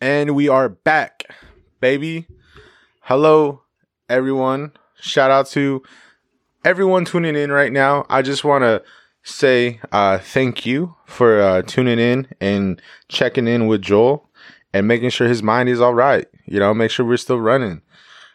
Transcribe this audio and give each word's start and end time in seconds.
And 0.00 0.36
we 0.36 0.48
are 0.48 0.68
back, 0.68 1.24
baby. 1.80 2.28
Hello, 3.00 3.62
everyone. 4.08 4.70
Shout 5.00 5.32
out 5.32 5.48
to 5.48 5.82
everyone 6.64 7.04
tuning 7.04 7.34
in 7.34 7.50
right 7.50 7.72
now. 7.72 8.06
I 8.08 8.22
just 8.22 8.44
want 8.44 8.62
to 8.62 8.84
say 9.24 9.80
uh, 9.90 10.18
thank 10.18 10.64
you 10.64 10.94
for 11.06 11.40
uh, 11.40 11.62
tuning 11.62 11.98
in 11.98 12.28
and 12.40 12.80
checking 13.08 13.48
in 13.48 13.66
with 13.66 13.82
Joel 13.82 14.30
and 14.72 14.86
making 14.86 15.10
sure 15.10 15.26
his 15.26 15.42
mind 15.42 15.68
is 15.68 15.80
all 15.80 15.94
right. 15.94 16.28
You 16.46 16.60
know, 16.60 16.72
make 16.72 16.92
sure 16.92 17.04
we're 17.04 17.16
still 17.16 17.40
running. 17.40 17.82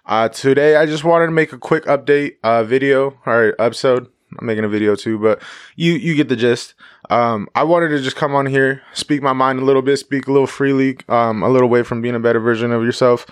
Uh, 0.06 0.28
today, 0.28 0.76
I 0.76 0.86
just 0.86 1.06
wanted 1.06 1.28
to 1.28 1.32
make 1.32 1.54
a 1.54 1.58
quick 1.58 1.86
update 1.86 2.36
uh, 2.44 2.64
video 2.64 3.18
or 3.26 3.56
episode. 3.58 4.10
I'm 4.38 4.48
making 4.48 4.66
a 4.66 4.70
video 4.70 4.96
too, 4.96 5.18
but 5.18 5.42
you 5.76 5.94
you 5.94 6.16
get 6.16 6.28
the 6.28 6.36
gist. 6.36 6.74
Um, 7.10 7.48
I 7.56 7.64
wanted 7.64 7.90
to 7.90 8.02
just 8.02 8.16
come 8.16 8.36
on 8.36 8.46
here, 8.46 8.82
speak 8.94 9.22
my 9.22 9.32
mind 9.32 9.60
a 9.60 9.66
little 9.66 9.82
bit, 9.82 9.98
speak 9.98 10.28
a 10.28 10.32
little 10.32 10.48
freely, 10.48 10.98
um, 11.08 11.42
a 11.42 11.50
little 11.50 11.68
away 11.68 11.84
from 11.84 12.02
being 12.02 12.16
a 12.16 12.20
better 12.20 12.40
version 12.40 12.72
of 12.72 12.84
yourself, 12.84 13.26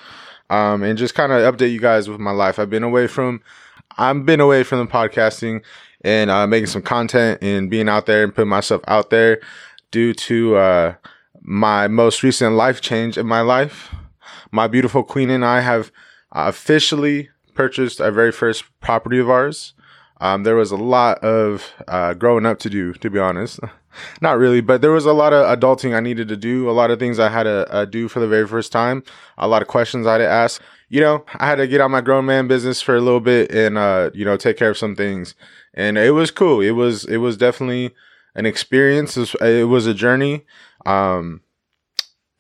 um, 0.50 0.84
and 0.84 0.98
just 0.98 1.14
kind 1.14 1.32
of 1.34 1.54
update 1.54 1.74
you 1.74 1.80
guys 1.80 2.08
with 2.08 2.20
my 2.20 2.32
life. 2.32 2.58
I've 2.58 2.70
been 2.70 2.84
away 2.84 3.08
from, 3.08 3.42
I've 3.98 4.26
been 4.26 4.40
away 4.40 4.64
from 4.64 4.80
the 4.80 4.92
podcasting 4.92 5.64
and 6.02 6.30
uh, 6.30 6.48
making 6.48 6.68
some 6.68 6.82
content 6.84 7.40
and 7.42 7.70
being 7.70 7.90
out 7.90 8.06
there 8.06 8.24
and 8.24 8.34
putting 8.34 8.50
myself 8.50 8.82
out 8.88 9.10
there 9.10 9.42
due 9.90 10.14
to 10.14 10.56
uh, 10.56 10.96
my 11.42 11.88
most 11.88 12.24
recent 12.24 12.56
life 12.56 12.80
change 12.80 13.18
in 13.18 13.28
my 13.28 13.42
life. 13.42 13.94
My 14.52 14.68
beautiful 14.68 15.04
queen 15.04 15.30
and 15.30 15.44
I 15.44 15.62
have 15.62 15.92
officially 16.32 17.30
purchased 17.54 18.02
our 18.02 18.12
very 18.12 18.32
first 18.32 18.64
property 18.80 19.20
of 19.20 19.30
ours. 19.30 19.74
Um, 20.20 20.44
there 20.44 20.56
was 20.56 20.72
a 20.72 20.78
lot 20.78 21.18
of 21.20 21.74
uh, 21.88 22.14
growing 22.14 22.46
up 22.46 22.60
to 22.60 22.70
do, 22.70 22.94
to 22.94 23.10
be 23.10 23.20
honest. 23.20 23.60
Not 24.22 24.38
really, 24.38 24.62
but 24.62 24.82
there 24.82 24.92
was 24.92 25.06
a 25.06 25.14
lot 25.14 25.34
of 25.34 25.46
adulting 25.60 25.96
I 25.96 26.00
needed 26.00 26.28
to 26.30 26.38
do, 26.38 26.70
a 26.70 26.72
lot 26.72 26.92
of 26.92 27.00
things 27.00 27.20
I 27.20 27.30
had 27.30 27.44
to 27.44 27.70
uh, 27.72 27.86
do 27.86 28.08
for 28.08 28.20
the 28.20 28.28
very 28.28 28.48
first 28.48 28.72
time, 28.72 29.04
a 29.38 29.48
lot 29.48 29.62
of 29.62 29.68
questions 29.68 30.08
I 30.08 30.14
had 30.14 30.18
to 30.20 30.28
ask. 30.28 30.62
You 30.90 31.02
know, 31.02 31.26
I 31.36 31.48
had 31.48 31.56
to 31.56 31.68
get 31.68 31.82
on 31.82 31.92
my 31.92 32.02
grown 32.02 32.26
man 32.26 32.48
business 32.48 32.82
for 32.82 32.96
a 32.96 33.02
little 33.02 33.20
bit 33.20 33.52
and, 33.52 33.78
uh, 33.78 34.12
you 34.14 34.24
know, 34.24 34.38
take 34.38 34.58
care 34.58 34.70
of 34.70 34.78
some 34.78 34.96
things. 34.96 35.36
And 35.74 35.98
it 35.98 36.12
was 36.12 36.32
cool. 36.32 36.62
It 36.62 36.72
was, 36.72 37.06
it 37.06 37.18
was 37.18 37.36
definitely 37.36 37.94
an 38.36 38.46
experience. 38.46 39.18
It 39.18 39.68
was 39.68 39.88
a 39.88 39.94
journey. 39.94 40.46
Um, 40.86 41.42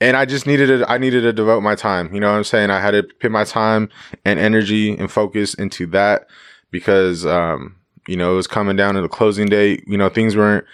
and 0.01 0.17
I 0.17 0.25
just 0.25 0.47
needed 0.47 0.67
to, 0.67 0.91
I 0.91 0.97
needed 0.97 1.21
to 1.21 1.31
devote 1.31 1.61
my 1.61 1.75
time. 1.75 2.13
You 2.13 2.19
know 2.19 2.31
what 2.31 2.37
I'm 2.37 2.43
saying? 2.43 2.71
I 2.71 2.81
had 2.81 2.91
to 2.91 3.03
put 3.03 3.31
my 3.31 3.43
time 3.43 3.87
and 4.25 4.39
energy 4.39 4.97
and 4.97 5.09
focus 5.09 5.53
into 5.53 5.85
that 5.87 6.27
because 6.71 7.25
um, 7.25 7.75
you 8.07 8.17
know 8.17 8.33
it 8.33 8.35
was 8.35 8.47
coming 8.47 8.75
down 8.75 8.95
to 8.95 9.01
the 9.01 9.07
closing 9.07 9.47
date. 9.47 9.83
You 9.87 9.97
know 9.97 10.09
things 10.09 10.35
weren't 10.35 10.65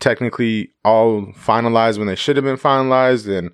technically 0.00 0.72
all 0.84 1.26
finalized 1.32 1.96
when 1.98 2.08
they 2.08 2.16
should 2.16 2.36
have 2.36 2.44
been 2.44 2.56
finalized, 2.56 3.28
and 3.28 3.50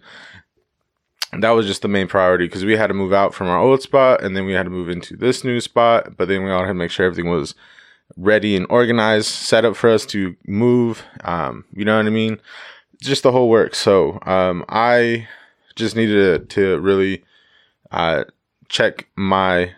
that 1.42 1.50
was 1.50 1.66
just 1.66 1.82
the 1.82 1.88
main 1.88 2.08
priority 2.08 2.46
because 2.46 2.64
we 2.64 2.76
had 2.76 2.86
to 2.86 2.94
move 2.94 3.12
out 3.12 3.34
from 3.34 3.48
our 3.48 3.58
old 3.58 3.82
spot 3.82 4.22
and 4.22 4.36
then 4.36 4.44
we 4.44 4.52
had 4.52 4.64
to 4.64 4.70
move 4.70 4.88
into 4.88 5.16
this 5.16 5.44
new 5.44 5.60
spot. 5.60 6.16
But 6.16 6.28
then 6.28 6.42
we 6.42 6.50
all 6.50 6.60
had 6.60 6.68
to 6.68 6.74
make 6.74 6.90
sure 6.90 7.06
everything 7.06 7.30
was 7.30 7.54
ready 8.16 8.56
and 8.56 8.66
organized, 8.68 9.28
set 9.28 9.64
up 9.64 9.76
for 9.76 9.90
us 9.90 10.04
to 10.06 10.36
move. 10.46 11.04
Um, 11.24 11.64
you 11.72 11.84
know 11.84 11.96
what 11.96 12.06
I 12.06 12.10
mean? 12.10 12.38
Just 13.02 13.22
the 13.22 13.32
whole 13.32 13.48
work. 13.48 13.74
So 13.74 14.18
um, 14.22 14.64
I 14.68 15.28
just 15.74 15.96
needed 15.96 16.48
to, 16.50 16.54
to 16.54 16.80
really 16.80 17.24
uh, 17.90 18.24
check 18.68 19.08
my 19.16 19.72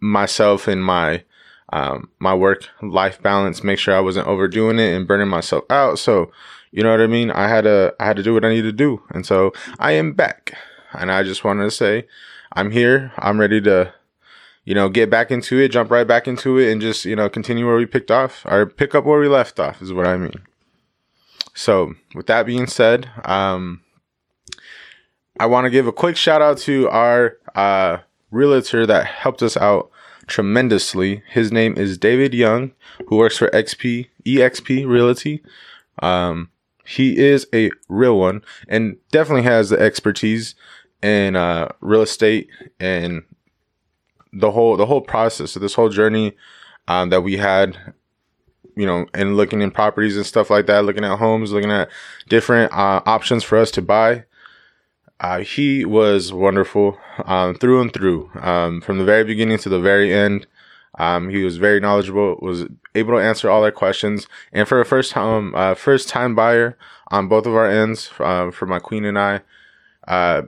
myself 0.00 0.68
and 0.68 0.84
my 0.84 1.24
um, 1.70 2.08
my 2.18 2.34
work 2.34 2.68
life 2.80 3.20
balance, 3.20 3.62
make 3.62 3.78
sure 3.78 3.94
I 3.94 4.00
wasn't 4.00 4.26
overdoing 4.26 4.78
it 4.78 4.94
and 4.94 5.06
burning 5.06 5.28
myself 5.28 5.64
out. 5.68 5.98
So, 5.98 6.32
you 6.70 6.82
know 6.82 6.90
what 6.90 7.00
I 7.00 7.06
mean? 7.06 7.30
I 7.30 7.48
had 7.48 7.64
to 7.64 7.94
I 8.00 8.06
had 8.06 8.16
to 8.16 8.22
do 8.22 8.32
what 8.32 8.44
I 8.44 8.50
needed 8.50 8.70
to 8.70 8.72
do. 8.72 9.02
And 9.10 9.26
so 9.26 9.52
I 9.78 9.92
am 9.92 10.12
back. 10.12 10.52
And 10.92 11.12
I 11.12 11.22
just 11.22 11.44
wanted 11.44 11.64
to 11.64 11.70
say 11.70 12.06
I'm 12.52 12.70
here. 12.70 13.12
I'm 13.18 13.38
ready 13.38 13.60
to 13.62 13.92
you 14.64 14.74
know, 14.74 14.90
get 14.90 15.08
back 15.08 15.30
into 15.30 15.58
it, 15.58 15.70
jump 15.70 15.90
right 15.90 16.06
back 16.06 16.28
into 16.28 16.58
it 16.58 16.70
and 16.70 16.78
just, 16.78 17.06
you 17.06 17.16
know, 17.16 17.30
continue 17.30 17.66
where 17.66 17.76
we 17.76 17.86
picked 17.86 18.10
off 18.10 18.44
or 18.44 18.66
pick 18.66 18.94
up 18.94 19.06
where 19.06 19.18
we 19.18 19.26
left 19.26 19.58
off 19.58 19.80
is 19.80 19.94
what 19.94 20.06
I 20.06 20.18
mean. 20.18 20.42
So, 21.58 21.94
with 22.14 22.28
that 22.28 22.46
being 22.46 22.68
said, 22.68 23.10
um 23.24 23.82
I 25.40 25.46
want 25.46 25.64
to 25.64 25.70
give 25.70 25.88
a 25.88 25.92
quick 25.92 26.16
shout 26.16 26.40
out 26.40 26.58
to 26.58 26.88
our 26.88 27.36
uh 27.52 27.98
realtor 28.30 28.86
that 28.86 29.06
helped 29.06 29.42
us 29.42 29.56
out 29.56 29.90
tremendously. 30.28 31.24
His 31.28 31.50
name 31.50 31.76
is 31.76 31.98
David 31.98 32.32
Young, 32.32 32.70
who 33.08 33.16
works 33.16 33.36
for 33.36 33.50
XP 33.50 34.06
EXP 34.24 34.86
Realty. 34.86 35.42
Um, 36.00 36.50
he 36.86 37.18
is 37.18 37.48
a 37.52 37.72
real 37.88 38.16
one 38.16 38.42
and 38.68 38.96
definitely 39.10 39.42
has 39.42 39.70
the 39.70 39.80
expertise 39.80 40.54
in 41.02 41.34
uh, 41.34 41.72
real 41.80 42.02
estate 42.02 42.48
and 42.78 43.24
the 44.32 44.52
whole 44.52 44.76
the 44.76 44.86
whole 44.86 45.00
process 45.00 45.56
of 45.56 45.62
this 45.62 45.74
whole 45.74 45.88
journey 45.88 46.36
um, 46.86 47.08
that 47.08 47.22
we 47.22 47.36
had 47.36 47.94
you 48.78 48.86
know, 48.86 49.06
and 49.12 49.36
looking 49.36 49.60
in 49.60 49.72
properties 49.72 50.16
and 50.16 50.24
stuff 50.24 50.50
like 50.50 50.66
that, 50.66 50.84
looking 50.84 51.04
at 51.04 51.18
homes, 51.18 51.50
looking 51.50 51.72
at 51.72 51.90
different 52.28 52.72
uh, 52.72 53.02
options 53.06 53.42
for 53.42 53.58
us 53.58 53.72
to 53.72 53.82
buy. 53.82 54.24
Uh, 55.18 55.40
he 55.40 55.84
was 55.84 56.32
wonderful 56.32 56.96
um, 57.24 57.56
through 57.56 57.80
and 57.80 57.92
through, 57.92 58.30
um, 58.40 58.80
from 58.80 58.98
the 58.98 59.04
very 59.04 59.24
beginning 59.24 59.58
to 59.58 59.68
the 59.68 59.80
very 59.80 60.14
end. 60.14 60.46
Um, 60.96 61.28
he 61.28 61.42
was 61.42 61.56
very 61.56 61.80
knowledgeable, 61.80 62.38
was 62.40 62.66
able 62.94 63.14
to 63.14 63.20
answer 63.20 63.50
all 63.50 63.64
our 63.64 63.72
questions, 63.72 64.28
and 64.52 64.68
for 64.68 64.80
a 64.80 64.84
first 64.86 65.10
time, 65.10 65.56
uh, 65.56 65.74
first 65.74 66.08
time 66.08 66.36
buyer 66.36 66.78
on 67.08 67.26
both 67.26 67.46
of 67.46 67.56
our 67.56 67.68
ends, 67.68 68.12
uh, 68.20 68.52
for 68.52 68.66
my 68.66 68.78
queen 68.78 69.04
and 69.04 69.18
I, 69.18 69.40
uh, 70.06 70.42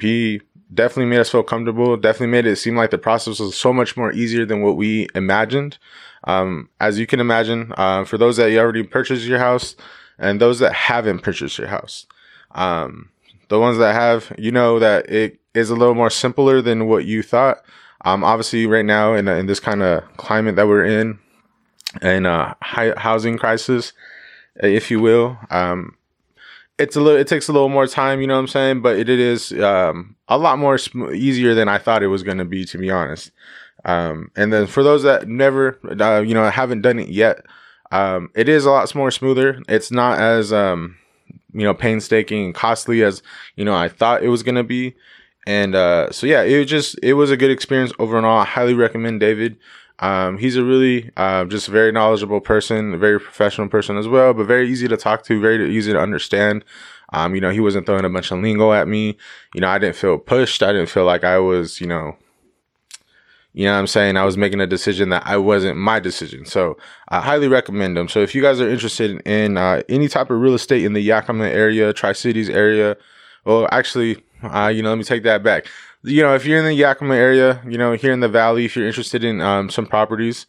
he 0.00 0.40
definitely 0.72 1.06
made 1.06 1.20
us 1.20 1.30
feel 1.30 1.42
comfortable. 1.42 1.96
Definitely 1.96 2.28
made 2.28 2.46
it 2.46 2.56
seem 2.56 2.76
like 2.76 2.90
the 2.90 2.98
process 2.98 3.40
was 3.40 3.56
so 3.56 3.72
much 3.72 3.96
more 3.96 4.12
easier 4.12 4.44
than 4.44 4.62
what 4.62 4.76
we 4.76 5.08
imagined. 5.14 5.78
Um, 6.24 6.68
as 6.80 6.98
you 6.98 7.06
can 7.06 7.20
imagine, 7.20 7.72
uh, 7.76 8.04
for 8.04 8.18
those 8.18 8.36
that 8.36 8.50
you 8.50 8.58
already 8.58 8.82
purchased 8.82 9.24
your 9.24 9.38
house 9.38 9.74
and 10.18 10.40
those 10.40 10.60
that 10.60 10.72
haven't 10.72 11.20
purchased 11.20 11.58
your 11.58 11.68
house, 11.68 12.06
um, 12.52 13.10
the 13.48 13.58
ones 13.58 13.78
that 13.78 13.94
have, 13.94 14.32
you 14.38 14.52
know 14.52 14.78
that 14.78 15.10
it 15.10 15.38
is 15.54 15.70
a 15.70 15.74
little 15.74 15.94
more 15.94 16.10
simpler 16.10 16.62
than 16.62 16.86
what 16.86 17.04
you 17.04 17.22
thought. 17.22 17.58
Um, 18.04 18.24
obviously, 18.24 18.66
right 18.66 18.84
now 18.84 19.14
in, 19.14 19.28
in 19.28 19.46
this 19.46 19.60
kind 19.60 19.82
of 19.82 20.04
climate 20.16 20.56
that 20.56 20.68
we're 20.68 20.84
in, 20.84 21.18
and 22.00 22.26
uh, 22.26 22.54
high 22.62 22.94
housing 22.96 23.36
crisis, 23.36 23.92
if 24.56 24.90
you 24.90 25.00
will, 25.00 25.38
um, 25.50 25.96
it's 26.82 26.96
a 26.96 27.00
little. 27.00 27.18
It 27.18 27.28
takes 27.28 27.48
a 27.48 27.52
little 27.52 27.68
more 27.68 27.86
time. 27.86 28.20
You 28.20 28.26
know 28.26 28.34
what 28.34 28.40
I'm 28.40 28.48
saying? 28.48 28.82
But 28.82 28.98
it, 28.98 29.08
it 29.08 29.20
is 29.20 29.52
um, 29.52 30.16
a 30.28 30.36
lot 30.36 30.58
more 30.58 30.78
sm- 30.78 31.12
easier 31.12 31.54
than 31.54 31.68
I 31.68 31.78
thought 31.78 32.02
it 32.02 32.08
was 32.08 32.22
going 32.22 32.38
to 32.38 32.44
be, 32.44 32.64
to 32.66 32.78
be 32.78 32.90
honest. 32.90 33.30
Um, 33.84 34.30
and 34.36 34.52
then 34.52 34.66
for 34.66 34.82
those 34.82 35.02
that 35.02 35.28
never, 35.28 35.78
uh, 36.00 36.20
you 36.20 36.34
know, 36.34 36.48
haven't 36.50 36.82
done 36.82 36.98
it 36.98 37.08
yet, 37.08 37.44
um, 37.90 38.30
it 38.34 38.48
is 38.48 38.64
a 38.64 38.70
lot 38.70 38.94
more 38.94 39.10
smoother. 39.10 39.60
It's 39.68 39.90
not 39.90 40.20
as 40.20 40.52
um, 40.52 40.96
you 41.52 41.64
know, 41.64 41.74
painstaking 41.74 42.46
and 42.46 42.54
costly 42.54 43.02
as, 43.02 43.22
you 43.56 43.64
know, 43.64 43.74
I 43.74 43.88
thought 43.88 44.22
it 44.22 44.28
was 44.28 44.42
going 44.42 44.54
to 44.54 44.62
be. 44.62 44.94
And, 45.46 45.74
uh, 45.74 46.10
so 46.12 46.26
yeah, 46.26 46.42
it 46.42 46.58
was 46.58 46.66
just, 46.66 46.98
it 47.02 47.14
was 47.14 47.30
a 47.30 47.36
good 47.36 47.50
experience 47.50 47.92
overall. 47.98 48.38
I 48.38 48.44
highly 48.44 48.74
recommend 48.74 49.20
David. 49.20 49.58
Um, 50.02 50.36
he's 50.36 50.56
a 50.56 50.64
really, 50.64 51.10
uh, 51.16 51.44
just 51.44 51.68
very 51.68 51.92
knowledgeable 51.92 52.40
person, 52.40 52.94
a 52.94 52.98
very 52.98 53.20
professional 53.20 53.68
person 53.68 53.96
as 53.96 54.08
well, 54.08 54.34
but 54.34 54.46
very 54.46 54.68
easy 54.68 54.88
to 54.88 54.96
talk 54.96 55.22
to, 55.24 55.40
very 55.40 55.74
easy 55.74 55.92
to 55.92 56.00
understand. 56.00 56.64
Um, 57.12 57.36
you 57.36 57.40
know, 57.40 57.50
he 57.50 57.60
wasn't 57.60 57.86
throwing 57.86 58.04
a 58.04 58.10
bunch 58.10 58.32
of 58.32 58.40
lingo 58.40 58.72
at 58.72 58.88
me. 58.88 59.16
You 59.54 59.60
know, 59.60 59.68
I 59.68 59.78
didn't 59.78 59.96
feel 59.96 60.18
pushed. 60.18 60.62
I 60.62 60.72
didn't 60.72 60.88
feel 60.88 61.04
like 61.04 61.22
I 61.22 61.38
was, 61.38 61.80
you 61.80 61.86
know, 61.86 62.16
you 63.52 63.66
know 63.66 63.74
what 63.74 63.78
I'm 63.78 63.86
saying? 63.86 64.16
I 64.16 64.24
was 64.24 64.36
making 64.36 64.60
a 64.60 64.66
decision 64.66 65.10
that 65.10 65.22
I 65.24 65.36
wasn't 65.36 65.76
my 65.76 66.00
decision. 66.00 66.46
So 66.46 66.76
I 67.08 67.20
highly 67.20 67.48
recommend 67.48 67.96
them. 67.96 68.08
So 68.08 68.20
if 68.20 68.34
you 68.34 68.42
guys 68.42 68.60
are 68.60 68.68
interested 68.68 69.20
in 69.26 69.56
uh, 69.56 69.82
any 69.88 70.08
type 70.08 70.30
of 70.30 70.40
real 70.40 70.54
estate 70.54 70.84
in 70.84 70.94
the 70.94 71.00
Yakima 71.02 71.44
area, 71.44 71.92
Tri 71.92 72.12
Cities 72.12 72.48
area, 72.48 72.96
well, 73.44 73.68
actually, 73.70 74.22
uh, 74.42 74.72
you 74.74 74.82
know, 74.82 74.88
let 74.88 74.98
me 74.98 75.04
take 75.04 75.22
that 75.24 75.42
back. 75.42 75.66
You 76.04 76.22
know, 76.22 76.34
if 76.34 76.44
you're 76.44 76.58
in 76.58 76.64
the 76.64 76.74
Yakima 76.74 77.14
area, 77.14 77.62
you 77.66 77.78
know, 77.78 77.92
here 77.92 78.12
in 78.12 78.20
the 78.20 78.28
valley, 78.28 78.64
if 78.64 78.74
you're 78.74 78.86
interested 78.86 79.22
in 79.22 79.40
um, 79.40 79.70
some 79.70 79.86
properties, 79.86 80.46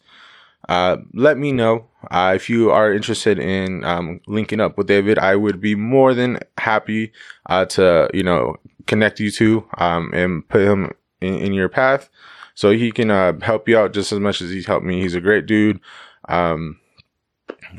uh, 0.68 0.96
let 1.12 1.38
me 1.38 1.52
know. 1.52 1.88
Uh, 2.10 2.32
if 2.34 2.50
you 2.50 2.70
are 2.70 2.92
interested 2.92 3.38
in 3.38 3.84
um, 3.84 4.20
linking 4.26 4.60
up 4.60 4.76
with 4.76 4.88
David, 4.88 5.18
I 5.18 5.36
would 5.36 5.60
be 5.60 5.74
more 5.74 6.12
than 6.12 6.40
happy 6.58 7.12
uh, 7.46 7.66
to, 7.66 8.10
you 8.12 8.22
know, 8.22 8.56
connect 8.86 9.20
you 9.20 9.30
two 9.30 9.66
um, 9.78 10.10
and 10.12 10.46
put 10.48 10.62
him 10.62 10.92
in, 11.20 11.34
in 11.34 11.52
your 11.54 11.68
path 11.68 12.10
so 12.54 12.70
he 12.70 12.90
can 12.90 13.10
uh, 13.10 13.38
help 13.40 13.68
you 13.68 13.78
out 13.78 13.92
just 13.92 14.12
as 14.12 14.20
much 14.20 14.42
as 14.42 14.50
he's 14.50 14.66
helped 14.66 14.84
me. 14.84 15.00
He's 15.00 15.14
a 15.14 15.20
great 15.20 15.46
dude, 15.46 15.80
um, 16.28 16.80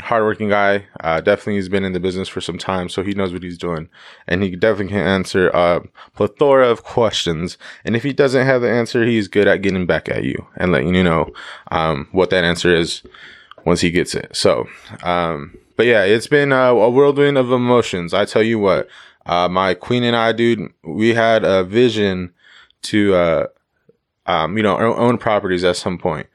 hardworking 0.01 0.50
guy. 0.50 0.86
Uh, 1.01 1.21
definitely, 1.21 1.56
he's 1.56 1.69
been 1.69 1.83
in 1.83 1.94
the 1.94 2.00
business 2.00 2.27
for 2.27 2.42
some 2.42 2.57
time, 2.57 2.89
so 2.89 3.03
he 3.03 3.13
knows 3.13 3.33
what 3.33 3.44
he's 3.44 3.57
doing, 3.57 3.89
and 4.27 4.44
he 4.44 4.56
definitely 4.56 4.94
can 4.94 5.06
answer 5.06 5.50
a 5.50 5.81
plethora 6.15 6.69
of 6.69 6.83
questions. 6.83 7.57
And 7.83 7.95
if 7.95 8.03
he 8.03 8.13
doesn't 8.13 8.45
have 8.45 8.62
the 8.62 8.71
answer, 8.71 9.06
he's 9.06 9.27
good 9.27 9.47
at 9.47 9.62
getting 9.62 9.86
back 9.86 10.09
at 10.09 10.24
you 10.24 10.47
and 10.57 10.71
letting 10.71 10.95
you 10.95 11.03
know 11.03 11.31
um, 11.71 12.07
what 12.12 12.30
that 12.30 12.44
answer 12.44 12.74
is 12.74 13.03
once 13.65 13.81
he 13.81 13.92
gets 13.92 14.15
it. 14.15 14.36
So, 14.36 14.68
um, 15.03 15.57
but 15.75 15.86
yeah, 15.86 16.03
it's 16.03 16.27
been 16.27 16.51
uh, 16.51 16.69
a 16.69 16.89
whirlwind 16.89 17.38
of 17.38 17.51
emotions. 17.51 18.13
I 18.13 18.25
tell 18.25 18.44
you 18.44 18.59
what, 18.59 18.88
uh, 19.25 19.50
my 19.50 19.74
queen 19.74 20.03
and 20.03 20.15
I, 20.15 20.31
dude, 20.31 20.71
we 20.83 21.13
had 21.13 21.44
a 21.44 21.63
vision 21.63 22.33
to, 22.83 23.15
uh, 23.15 23.47
um, 24.27 24.57
you 24.57 24.63
know, 24.63 24.77
own 24.77 25.18
properties 25.18 25.63
at 25.63 25.75
some 25.75 25.97
point. 25.97 26.27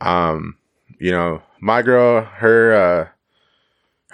Um, 0.00 0.56
you 0.98 1.10
know, 1.10 1.42
my 1.60 1.82
girl, 1.82 2.22
her, 2.22 2.74
uh, 2.74 3.08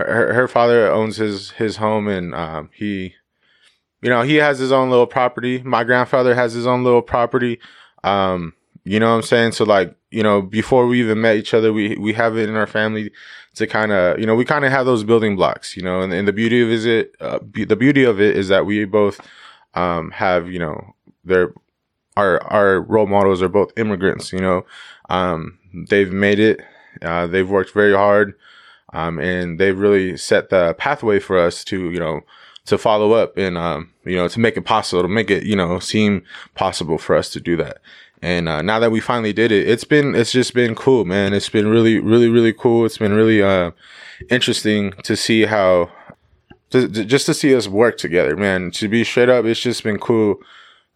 her, 0.03 0.33
her 0.35 0.49
father 0.49 0.91
owns 0.91 1.17
his, 1.17 1.50
his 1.53 1.77
home 1.77 2.09
and, 2.09 2.35
um, 2.35 2.71
he, 2.75 3.15
you 4.00 4.11
know, 4.11 4.23
he 4.23 4.37
has 4.37 4.59
his 4.59 4.73
own 4.73 4.91
little 4.91 5.06
property. 5.06 5.62
My 5.62 5.85
grandfather 5.85 6.35
has 6.35 6.53
his 6.53 6.67
own 6.67 6.83
little 6.83 7.03
property. 7.03 7.61
Um, 8.03 8.53
you 8.85 8.99
know 8.99 9.11
what 9.11 9.17
I'm 9.17 9.23
saying? 9.23 9.53
So 9.53 9.65
like, 9.65 9.94
you 10.11 10.23
know, 10.23 10.43
before 10.43 10.87
we 10.87 11.00
even 11.00 11.21
met 11.21 11.37
each 11.37 11.55
other, 11.55 11.73
we, 11.73 11.97
we 11.97 12.12
have 12.15 12.37
it 12.37 12.49
in 12.49 12.56
our 12.56 12.67
family 12.67 13.12
to 13.55 13.67
kind 13.67 13.93
of, 13.93 14.19
you 14.19 14.27
know, 14.27 14.35
we 14.35 14.45
kind 14.45 14.65
of 14.65 14.73
have 14.73 14.87
those 14.87 15.05
building 15.05 15.37
blocks, 15.37 15.77
you 15.77 15.83
know, 15.83 16.00
and, 16.00 16.12
and 16.12 16.27
the 16.27 16.33
beauty 16.33 16.62
of 16.62 16.69
is 16.69 16.85
it, 16.85 17.15
uh, 17.21 17.38
be, 17.38 17.65
the 17.65 17.77
beauty 17.77 18.03
of 18.03 18.21
it 18.21 18.37
is 18.37 18.49
that 18.49 18.67
we 18.67 18.85
both, 18.85 19.21
um, 19.75 20.11
have, 20.11 20.49
you 20.50 20.59
know, 20.59 20.95
their, 21.25 21.53
our, 22.17 22.43
our 22.45 22.81
role 22.81 23.06
models 23.06 23.41
are 23.41 23.49
both 23.49 23.73
immigrants, 23.77 24.33
you 24.33 24.41
know, 24.41 24.65
um, 25.11 25.59
they've 25.88 26.12
made 26.12 26.38
it, 26.41 26.61
uh, 27.02 27.26
they've 27.26 27.49
worked 27.49 27.72
very 27.72 27.94
hard, 27.94 28.34
um, 28.93 29.19
and 29.19 29.58
they've 29.58 29.78
really 29.78 30.16
set 30.16 30.50
the 30.50 30.75
pathway 30.75 31.19
for 31.19 31.38
us 31.38 31.64
to, 31.64 31.90
you 31.90 31.99
know, 31.99 32.20
to 32.66 32.78
follow 32.78 33.12
up 33.12 33.37
and, 33.37 33.58
um, 33.58 33.90
you 34.04 34.16
know, 34.16 34.28
to 34.28 34.38
make 34.38 34.56
it 34.56 34.62
possible, 34.64 35.02
to 35.02 35.08
make 35.08 35.31
it, 35.31 35.44
you 35.44 35.56
know, 35.56 35.78
seem 35.78 36.22
possible 36.54 36.99
for 36.99 37.16
us 37.16 37.28
to 37.31 37.40
do 37.40 37.56
that. 37.56 37.78
And 38.22 38.49
uh, 38.49 38.62
now 38.62 38.78
that 38.78 38.93
we 38.93 39.00
finally 39.00 39.32
did 39.32 39.50
it, 39.50 39.69
it's 39.69 39.82
been 39.82 40.14
it's 40.14 40.31
just 40.31 40.54
been 40.54 40.76
cool, 40.76 41.04
man. 41.04 41.32
It's 41.32 41.49
been 41.49 41.66
really, 41.66 41.99
really, 41.99 42.28
really 42.28 42.52
cool. 42.52 42.87
It's 42.87 42.99
been 42.99 43.14
really 43.14 43.43
uh, 43.43 43.72
interesting 44.31 44.93
to 45.02 45.16
see 45.16 45.44
how 45.44 45.90
to, 46.70 46.88
to, 46.88 47.04
just 47.04 47.26
to 47.26 47.34
see 47.34 47.54
us 47.54 47.66
work 47.66 47.99
together, 47.99 48.37
man. 48.37 48.70
To 48.72 48.88
be 48.88 49.02
straight 49.02 49.28
up, 49.28 49.44
it's 49.44 49.58
just 49.58 49.82
been 49.82 49.99
cool 49.99 50.37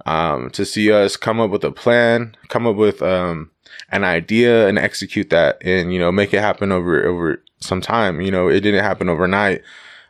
um, 0.07 0.51
to 0.51 0.65
see 0.65 0.93
us 0.93 1.17
come 1.17 1.41
up 1.41 1.51
with 1.51 1.65
a 1.65 1.73
plan, 1.73 2.37
come 2.49 2.65
up 2.65 2.77
with 2.77 3.03
um, 3.03 3.51
an 3.91 4.05
idea, 4.05 4.69
and 4.69 4.79
execute 4.79 5.31
that, 5.31 5.59
and 5.63 5.93
you 5.93 5.99
know, 5.99 6.13
make 6.13 6.35
it 6.35 6.41
happen 6.41 6.73
over 6.73 7.05
over 7.07 7.43
some 7.61 7.81
time. 7.81 8.21
You 8.21 8.31
know, 8.31 8.49
it 8.49 8.61
didn't 8.61 8.85
happen 8.85 9.09
overnight. 9.09 9.63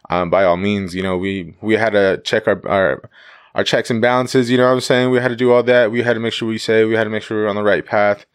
Um, 0.09 0.31
by 0.31 0.45
all 0.45 0.57
means, 0.57 0.95
you 0.95 1.03
know, 1.03 1.17
we 1.17 1.57
we 1.61 1.75
had 1.75 1.91
to 1.91 2.21
check 2.25 2.47
our 2.47 2.61
our 2.69 3.11
our 3.55 3.65
checks 3.65 3.91
and 3.91 4.01
balances. 4.01 4.51
You 4.51 4.59
know 4.59 4.67
what 4.67 4.75
I'm 4.75 4.81
saying? 4.81 5.11
We 5.11 5.19
had 5.19 5.29
to 5.29 5.37
do 5.37 5.53
all 5.53 5.63
that. 5.65 5.91
We 5.91 6.03
had 6.03 6.15
to 6.15 6.21
make 6.21 6.33
sure 6.33 6.49
we 6.49 6.59
say 6.59 6.85
we 6.85 6.95
had 6.95 7.05
to 7.05 7.11
make 7.11 7.23
sure 7.23 7.39
we 7.39 7.45
are 7.45 7.49
on 7.49 7.57
the 7.57 7.63
right 7.63 7.85
path. 7.85 8.27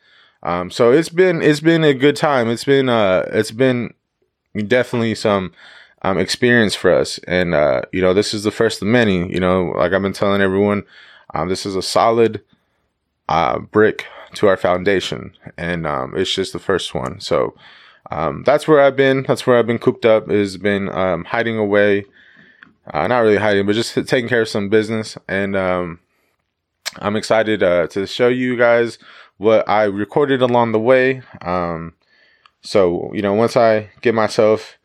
Um, 0.44 0.72
so 0.72 0.92
it's 0.92 1.10
been 1.10 1.42
it's 1.42 1.60
been 1.60 1.84
a 1.84 1.94
good 1.94 2.16
time. 2.16 2.50
It's 2.50 2.64
been 2.64 2.90
uh 2.90 3.30
it's 3.32 3.52
been 3.52 3.94
definitely 4.68 5.16
some 5.16 5.54
um, 6.02 6.18
experience 6.18 6.76
for 6.76 6.92
us, 6.92 7.20
and 7.28 7.54
uh, 7.54 7.82
you 7.92 8.02
know 8.02 8.14
this 8.14 8.34
is 8.34 8.44
the 8.44 8.52
first 8.52 8.82
of 8.82 8.88
many. 8.88 9.32
You 9.32 9.40
know, 9.40 9.74
like 9.78 9.94
I've 9.94 10.02
been 10.02 10.14
telling 10.14 10.42
everyone, 10.42 10.84
um, 11.34 11.50
this 11.50 11.66
is 11.66 11.76
a 11.76 11.82
solid 11.82 12.42
uh, 13.30 13.60
brick 13.60 14.06
to 14.36 14.48
our 14.48 14.58
foundation, 14.58 15.34
and 15.58 15.86
um, 15.86 16.14
it's 16.16 16.34
just 16.34 16.54
the 16.54 16.60
first 16.60 16.94
one. 16.94 17.20
So 17.20 17.56
um, 18.10 18.44
that's 18.44 18.68
where 18.68 18.82
I've 18.82 18.96
been. 18.96 19.24
That's 19.24 19.46
where 19.46 19.58
I've 19.58 19.68
been 19.68 19.80
cooped 19.80 20.06
up. 20.06 20.30
Is 20.30 20.58
been 20.58 20.90
um, 20.90 21.26
hiding 21.26 21.58
away 21.58 22.06
uh, 22.88 23.08
not 23.08 23.20
really 23.20 23.38
hiding, 23.38 23.66
but 23.66 23.76
just 23.76 23.94
taking 23.94 24.28
care 24.28 24.42
of 24.42 24.50
some 24.50 24.70
business. 24.70 25.18
And 25.28 25.56
um, 25.56 26.00
I'm 26.98 27.16
excited 27.16 27.64
uh, 27.64 27.88
to 27.88 28.08
show 28.08 28.28
you 28.28 28.58
guys 28.58 28.98
what 29.38 29.68
I 29.70 29.84
recorded 29.84 30.42
along 30.42 30.72
the 30.72 30.80
way. 30.80 31.22
Um, 31.42 31.94
so 32.62 33.12
you 33.14 33.22
know, 33.22 33.34
once 33.34 33.56
I 33.56 33.90
get 34.02 34.14
myself, 34.14 34.78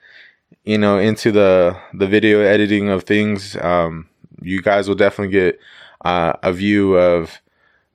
you 0.65 0.79
know, 0.79 0.99
into 0.99 1.33
the 1.33 1.77
the 1.95 2.07
video 2.07 2.41
editing 2.41 2.89
of 2.89 3.05
things, 3.05 3.57
um, 3.57 4.09
you 4.43 4.63
guys 4.63 4.89
will 4.89 4.95
definitely 4.95 5.33
get 5.33 5.59
uh, 6.05 6.35
a 6.43 6.53
view 6.53 6.97
of 6.97 7.41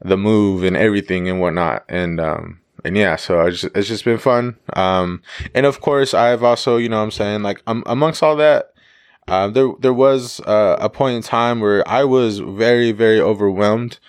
the 0.03 0.17
move 0.17 0.63
and 0.63 0.75
everything 0.77 1.29
and 1.29 1.39
whatnot. 1.39 1.83
And 1.89 2.19
um, 2.19 2.59
and 2.83 2.97
yeah, 2.97 3.15
so 3.15 3.49
just, 3.49 3.75
it's 3.75 3.87
just 3.87 4.05
been 4.05 4.17
fun. 4.17 4.57
Um, 4.73 5.21
and 5.53 5.65
of 5.65 5.81
course, 5.81 6.13
I've 6.13 6.43
also, 6.43 6.77
you 6.77 6.89
know, 6.89 7.01
I'm 7.01 7.11
saying 7.11 7.43
like 7.43 7.61
um, 7.67 7.83
amongst 7.85 8.23
all 8.23 8.35
that, 8.37 8.73
uh, 9.27 9.47
there 9.47 9.71
there 9.79 9.93
was 9.93 10.39
uh, 10.41 10.77
a 10.79 10.89
point 10.89 11.17
in 11.17 11.21
time 11.21 11.59
where 11.59 11.87
I 11.87 12.03
was 12.03 12.39
very 12.39 12.91
very 12.91 13.19
overwhelmed 13.19 13.99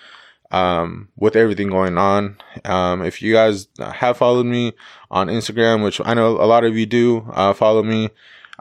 um, 0.51 1.09
with 1.17 1.35
everything 1.35 1.69
going 1.69 1.97
on. 1.97 2.37
Um, 2.65 3.03
if 3.03 3.21
you 3.21 3.33
guys 3.33 3.67
have 3.79 4.17
followed 4.17 4.45
me 4.45 4.73
on 5.11 5.27
Instagram, 5.27 5.83
which 5.83 6.01
I 6.03 6.13
know 6.13 6.31
a 6.41 6.45
lot 6.45 6.63
of 6.63 6.77
you 6.77 6.85
do 6.85 7.27
uh, 7.31 7.53
follow 7.53 7.83
me, 7.83 8.09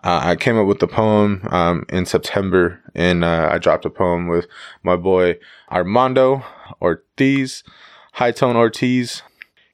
uh, 0.05 0.21
I 0.23 0.37
came 0.37 0.59
up 0.59 0.67
with 0.67 0.81
the 0.81 0.89
poem 0.89 1.47
um, 1.51 1.85
in 1.89 2.07
September, 2.07 2.81
and 2.95 3.25
uh, 3.25 3.49
I 3.53 3.59
dropped 3.59 3.85
a 3.85 3.91
poem 3.91 4.27
with 4.27 4.47
my 4.83 4.97
boy 4.97 5.39
Armando 5.71 6.45
Ortiz, 6.81 7.63
High 8.15 8.33
Tone 8.33 8.57
Ortiz. 8.57 9.23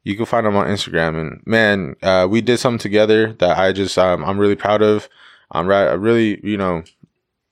You 0.04 0.16
can 0.16 0.26
find 0.26 0.46
him 0.46 0.56
on 0.56 0.66
Instagram, 0.66 1.20
and 1.20 1.42
man, 1.46 1.96
uh, 2.02 2.26
we 2.30 2.40
did 2.40 2.58
something 2.58 2.78
together 2.78 3.32
that 3.34 3.58
I 3.58 3.72
just 3.72 3.96
um, 3.98 4.24
I'm 4.24 4.38
really 4.38 4.56
proud 4.56 4.82
of. 4.82 5.08
I'm 5.50 5.66
really, 5.66 6.46
you 6.46 6.58
know, 6.58 6.82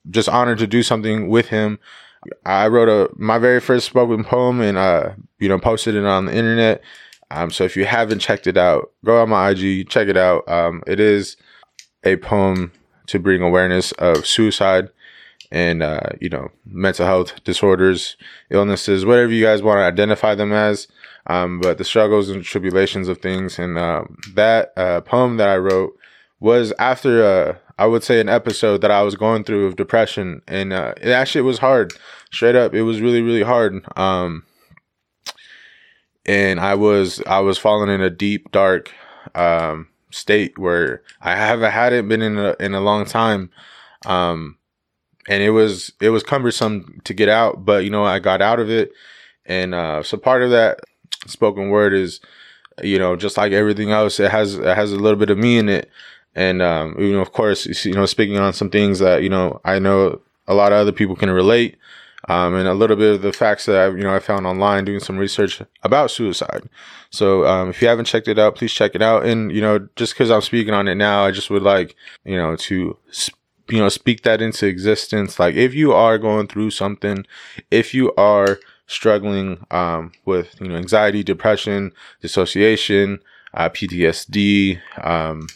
just 0.09 0.29
honored 0.29 0.59
to 0.59 0.67
do 0.67 0.83
something 0.83 1.29
with 1.29 1.47
him. 1.47 1.79
I 2.45 2.67
wrote 2.67 2.89
a 2.89 3.09
my 3.15 3.39
very 3.39 3.59
first 3.59 3.87
spoken 3.87 4.23
poem 4.23 4.61
and 4.61 4.77
uh, 4.77 5.11
you 5.39 5.49
know, 5.49 5.59
posted 5.59 5.95
it 5.95 6.05
on 6.05 6.25
the 6.25 6.35
internet. 6.35 6.81
Um, 7.31 7.51
so 7.51 7.63
if 7.63 7.75
you 7.75 7.85
haven't 7.85 8.19
checked 8.19 8.47
it 8.47 8.55
out, 8.55 8.91
go 9.03 9.21
on 9.21 9.29
my 9.29 9.49
IG, 9.49 9.89
check 9.89 10.07
it 10.07 10.17
out. 10.17 10.47
Um, 10.47 10.83
it 10.87 10.99
is 10.99 11.37
a 12.13 12.17
poem 12.17 12.71
to 13.07 13.19
bring 13.19 13.41
awareness 13.41 13.91
of 13.93 14.25
suicide 14.25 14.89
and 15.51 15.81
uh, 15.81 16.01
you 16.19 16.29
know, 16.29 16.49
mental 16.65 17.05
health 17.05 17.43
disorders, 17.43 18.17
illnesses, 18.49 19.05
whatever 19.05 19.31
you 19.31 19.43
guys 19.43 19.61
want 19.61 19.77
to 19.77 19.83
identify 19.83 20.35
them 20.35 20.51
as. 20.51 20.87
Um, 21.27 21.59
but 21.59 21.77
the 21.77 21.83
struggles 21.83 22.29
and 22.29 22.43
tribulations 22.43 23.07
of 23.07 23.19
things. 23.19 23.59
And 23.59 23.77
uh, 23.77 24.05
that 24.33 24.73
uh, 24.77 25.01
poem 25.01 25.37
that 25.37 25.49
I 25.49 25.57
wrote 25.57 25.97
was 26.39 26.73
after 26.79 27.23
a 27.23 27.49
uh, 27.49 27.55
I 27.79 27.85
would 27.85 28.03
say 28.03 28.19
an 28.19 28.29
episode 28.29 28.81
that 28.81 28.89
I 28.89 29.03
was 29.03 29.15
going 29.15 29.43
through 29.43 29.67
of 29.67 29.75
depression, 29.75 30.41
and 30.47 30.73
uh, 30.73 30.95
it 30.99 31.09
actually 31.09 31.43
was 31.43 31.59
hard. 31.59 31.93
Straight 32.31 32.55
up, 32.55 32.73
it 32.73 32.81
was 32.81 33.01
really 33.01 33.21
really 33.21 33.43
hard. 33.43 33.85
Um, 33.95 34.43
and 36.25 36.59
I 36.59 36.73
was 36.73 37.21
I 37.27 37.39
was 37.39 37.59
falling 37.59 37.93
in 37.93 38.01
a 38.01 38.09
deep 38.09 38.51
dark 38.51 38.91
um, 39.35 39.89
state 40.11 40.57
where 40.57 41.03
I 41.21 41.35
haven't 41.35 41.71
hadn't 41.71 42.07
been 42.07 42.21
in 42.21 42.37
a 42.37 42.55
in 42.59 42.73
a 42.73 42.81
long 42.81 43.05
time. 43.05 43.49
Um, 44.05 44.57
and 45.27 45.43
it 45.43 45.51
was 45.51 45.91
it 45.99 46.09
was 46.09 46.23
cumbersome 46.23 47.01
to 47.03 47.13
get 47.13 47.29
out, 47.29 47.65
but 47.65 47.83
you 47.83 47.89
know 47.89 48.05
I 48.05 48.19
got 48.19 48.41
out 48.41 48.59
of 48.59 48.69
it, 48.69 48.91
and 49.45 49.75
uh, 49.75 50.03
so 50.03 50.17
part 50.17 50.43
of 50.43 50.51
that 50.51 50.79
spoken 51.25 51.69
word 51.69 51.93
is, 51.93 52.19
you 52.81 52.97
know, 52.97 53.15
just 53.15 53.37
like 53.37 53.51
everything 53.51 53.91
else, 53.91 54.19
it 54.19 54.31
has 54.31 54.55
it 54.55 54.75
has 54.75 54.91
a 54.91 54.97
little 54.97 55.19
bit 55.19 55.29
of 55.29 55.37
me 55.37 55.57
in 55.57 55.69
it. 55.69 55.89
And 56.35 56.61
um, 56.61 56.95
you 56.99 57.13
know, 57.13 57.21
of 57.21 57.33
course, 57.33 57.85
you 57.85 57.93
know, 57.93 58.05
speaking 58.05 58.37
on 58.37 58.53
some 58.53 58.69
things 58.69 58.99
that 58.99 59.23
you 59.23 59.29
know 59.29 59.59
I 59.65 59.79
know 59.79 60.21
a 60.47 60.53
lot 60.53 60.71
of 60.71 60.77
other 60.77 60.91
people 60.91 61.15
can 61.15 61.29
relate, 61.29 61.77
um, 62.27 62.55
and 62.55 62.67
a 62.67 62.73
little 62.73 62.97
bit 62.97 63.15
of 63.15 63.21
the 63.21 63.33
facts 63.33 63.65
that 63.65 63.75
I 63.75 63.87
you 63.87 64.03
know 64.03 64.13
I 64.13 64.19
found 64.19 64.45
online 64.45 64.85
doing 64.85 64.99
some 64.99 65.17
research 65.17 65.61
about 65.83 66.11
suicide. 66.11 66.69
So 67.09 67.45
um, 67.45 67.69
if 67.69 67.81
you 67.81 67.87
haven't 67.87 68.05
checked 68.05 68.27
it 68.27 68.39
out, 68.39 68.55
please 68.55 68.73
check 68.73 68.95
it 68.95 69.01
out. 69.01 69.25
And 69.25 69.51
you 69.51 69.61
know, 69.61 69.87
just 69.95 70.13
because 70.13 70.31
I'm 70.31 70.41
speaking 70.41 70.73
on 70.73 70.87
it 70.87 70.95
now, 70.95 71.23
I 71.23 71.31
just 71.31 71.49
would 71.49 71.63
like 71.63 71.95
you 72.25 72.35
know 72.35 72.55
to 72.55 72.97
you 73.69 73.79
know 73.79 73.89
speak 73.89 74.23
that 74.23 74.41
into 74.41 74.67
existence. 74.67 75.39
Like 75.39 75.55
if 75.55 75.73
you 75.73 75.93
are 75.93 76.17
going 76.17 76.47
through 76.47 76.71
something, 76.71 77.25
if 77.71 77.93
you 77.93 78.13
are 78.15 78.59
struggling 78.87 79.65
um, 79.71 80.11
with 80.25 80.59
you 80.59 80.67
know 80.67 80.75
anxiety, 80.75 81.23
depression, 81.23 81.91
dissociation, 82.21 83.19
uh, 83.53 83.69
PTSD, 83.69 84.79
um, 85.03 85.47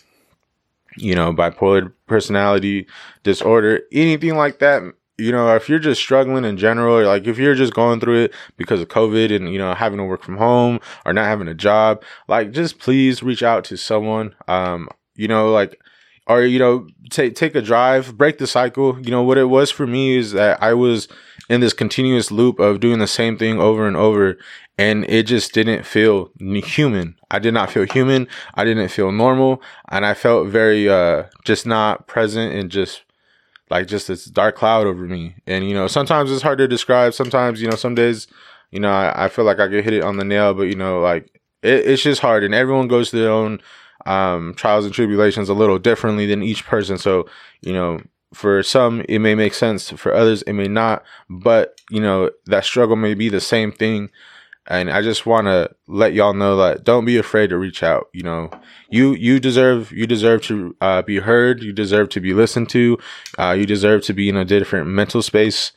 you 0.97 1.15
know, 1.15 1.33
bipolar 1.33 1.93
personality 2.07 2.87
disorder, 3.23 3.81
anything 3.91 4.35
like 4.35 4.59
that, 4.59 4.83
you 5.21 5.31
know, 5.31 5.55
if 5.55 5.69
you're 5.69 5.79
just 5.79 6.01
struggling 6.01 6.45
in 6.45 6.57
general, 6.57 6.97
or 6.97 7.05
like 7.05 7.27
if 7.27 7.37
you're 7.37 7.55
just 7.55 7.73
going 7.73 7.99
through 7.99 8.23
it 8.23 8.33
because 8.57 8.81
of 8.81 8.87
COVID 8.87 9.33
and, 9.35 9.51
you 9.51 9.59
know, 9.59 9.73
having 9.73 9.97
to 9.97 10.03
work 10.03 10.23
from 10.23 10.37
home 10.37 10.79
or 11.05 11.13
not 11.13 11.25
having 11.25 11.47
a 11.47 11.53
job, 11.53 12.03
like 12.27 12.51
just 12.51 12.79
please 12.79 13.21
reach 13.21 13.43
out 13.43 13.63
to 13.65 13.77
someone. 13.77 14.33
Um, 14.47 14.89
you 15.15 15.27
know, 15.27 15.51
like, 15.51 15.79
or, 16.27 16.43
you 16.43 16.59
know, 16.59 16.87
take, 17.09 17.35
take 17.35 17.55
a 17.55 17.61
drive, 17.61 18.17
break 18.17 18.37
the 18.37 18.47
cycle. 18.47 18.99
You 19.01 19.11
know, 19.11 19.23
what 19.23 19.37
it 19.37 19.45
was 19.45 19.69
for 19.69 19.85
me 19.85 20.17
is 20.17 20.31
that 20.31 20.61
I 20.61 20.73
was 20.73 21.07
in 21.49 21.61
this 21.61 21.73
continuous 21.73 22.31
loop 22.31 22.59
of 22.59 22.79
doing 22.79 22.99
the 22.99 23.07
same 23.07 23.37
thing 23.37 23.59
over 23.59 23.87
and 23.87 23.97
over 23.97 24.37
and 24.77 25.05
it 25.09 25.23
just 25.23 25.53
didn't 25.53 25.85
feel 25.85 26.31
human. 26.39 27.15
I 27.29 27.37
did 27.37 27.53
not 27.53 27.69
feel 27.69 27.83
human. 27.83 28.27
I 28.55 28.63
didn't 28.63 28.87
feel 28.87 29.11
normal, 29.11 29.61
and 29.89 30.05
I 30.05 30.15
felt 30.15 30.47
very 30.47 30.89
uh 30.89 31.25
just 31.43 31.67
not 31.67 32.07
present 32.07 32.55
and 32.55 32.71
just 32.71 33.03
like 33.71 33.87
just 33.87 34.07
this 34.07 34.25
dark 34.25 34.55
cloud 34.55 34.85
over 34.85 35.05
me. 35.05 35.35
And 35.47 35.67
you 35.67 35.73
know, 35.73 35.87
sometimes 35.87 36.31
it's 36.31 36.43
hard 36.43 36.59
to 36.59 36.67
describe. 36.67 37.13
Sometimes 37.15 37.61
you 37.61 37.69
know, 37.69 37.75
some 37.75 37.95
days, 37.95 38.27
you 38.69 38.79
know, 38.79 38.91
I, 38.91 39.25
I 39.25 39.29
feel 39.29 39.45
like 39.45 39.59
I 39.59 39.67
get 39.67 39.83
hit 39.83 39.93
it 39.93 40.03
on 40.03 40.17
the 40.17 40.25
nail, 40.25 40.53
but 40.53 40.63
you 40.63 40.75
know, 40.75 40.99
like 40.99 41.23
it, 41.63 41.87
it's 41.87 42.03
just 42.03 42.21
hard, 42.21 42.43
and 42.43 42.53
everyone 42.53 42.87
goes 42.87 43.09
through 43.09 43.21
their 43.21 43.31
own 43.31 43.59
um, 44.05 44.53
trials 44.55 44.85
and 44.85 44.93
tribulations 44.93 45.49
a 45.49 45.53
little 45.53 45.79
differently 45.79 46.25
than 46.25 46.43
each 46.43 46.65
person. 46.65 46.97
So, 46.97 47.27
you 47.61 47.73
know, 47.73 48.01
for 48.33 48.63
some, 48.63 49.03
it 49.07 49.19
may 49.19 49.35
make 49.35 49.53
sense. 49.53 49.89
For 49.91 50.13
others, 50.13 50.41
it 50.43 50.53
may 50.53 50.67
not. 50.67 51.03
But, 51.29 51.79
you 51.89 52.01
know, 52.01 52.31
that 52.45 52.65
struggle 52.65 52.95
may 52.95 53.13
be 53.13 53.29
the 53.29 53.41
same 53.41 53.71
thing. 53.71 54.09
And 54.67 54.91
I 54.91 55.01
just 55.01 55.25
want 55.25 55.47
to 55.47 55.71
let 55.87 56.13
y'all 56.13 56.33
know 56.33 56.55
that 56.57 56.83
don't 56.83 57.05
be 57.05 57.17
afraid 57.17 57.49
to 57.49 57.57
reach 57.57 57.81
out. 57.83 58.07
You 58.13 58.23
know, 58.23 58.51
you, 58.89 59.13
you 59.15 59.39
deserve, 59.39 59.91
you 59.91 60.05
deserve 60.05 60.43
to 60.43 60.75
uh, 60.81 61.01
be 61.01 61.17
heard. 61.17 61.63
You 61.63 61.73
deserve 61.73 62.09
to 62.09 62.21
be 62.21 62.33
listened 62.33 62.69
to. 62.69 62.97
Uh, 63.39 63.55
you 63.57 63.65
deserve 63.65 64.03
to 64.03 64.13
be 64.13 64.29
in 64.29 64.37
a 64.37 64.45
different 64.45 64.87
mental 64.87 65.21
space. 65.21 65.71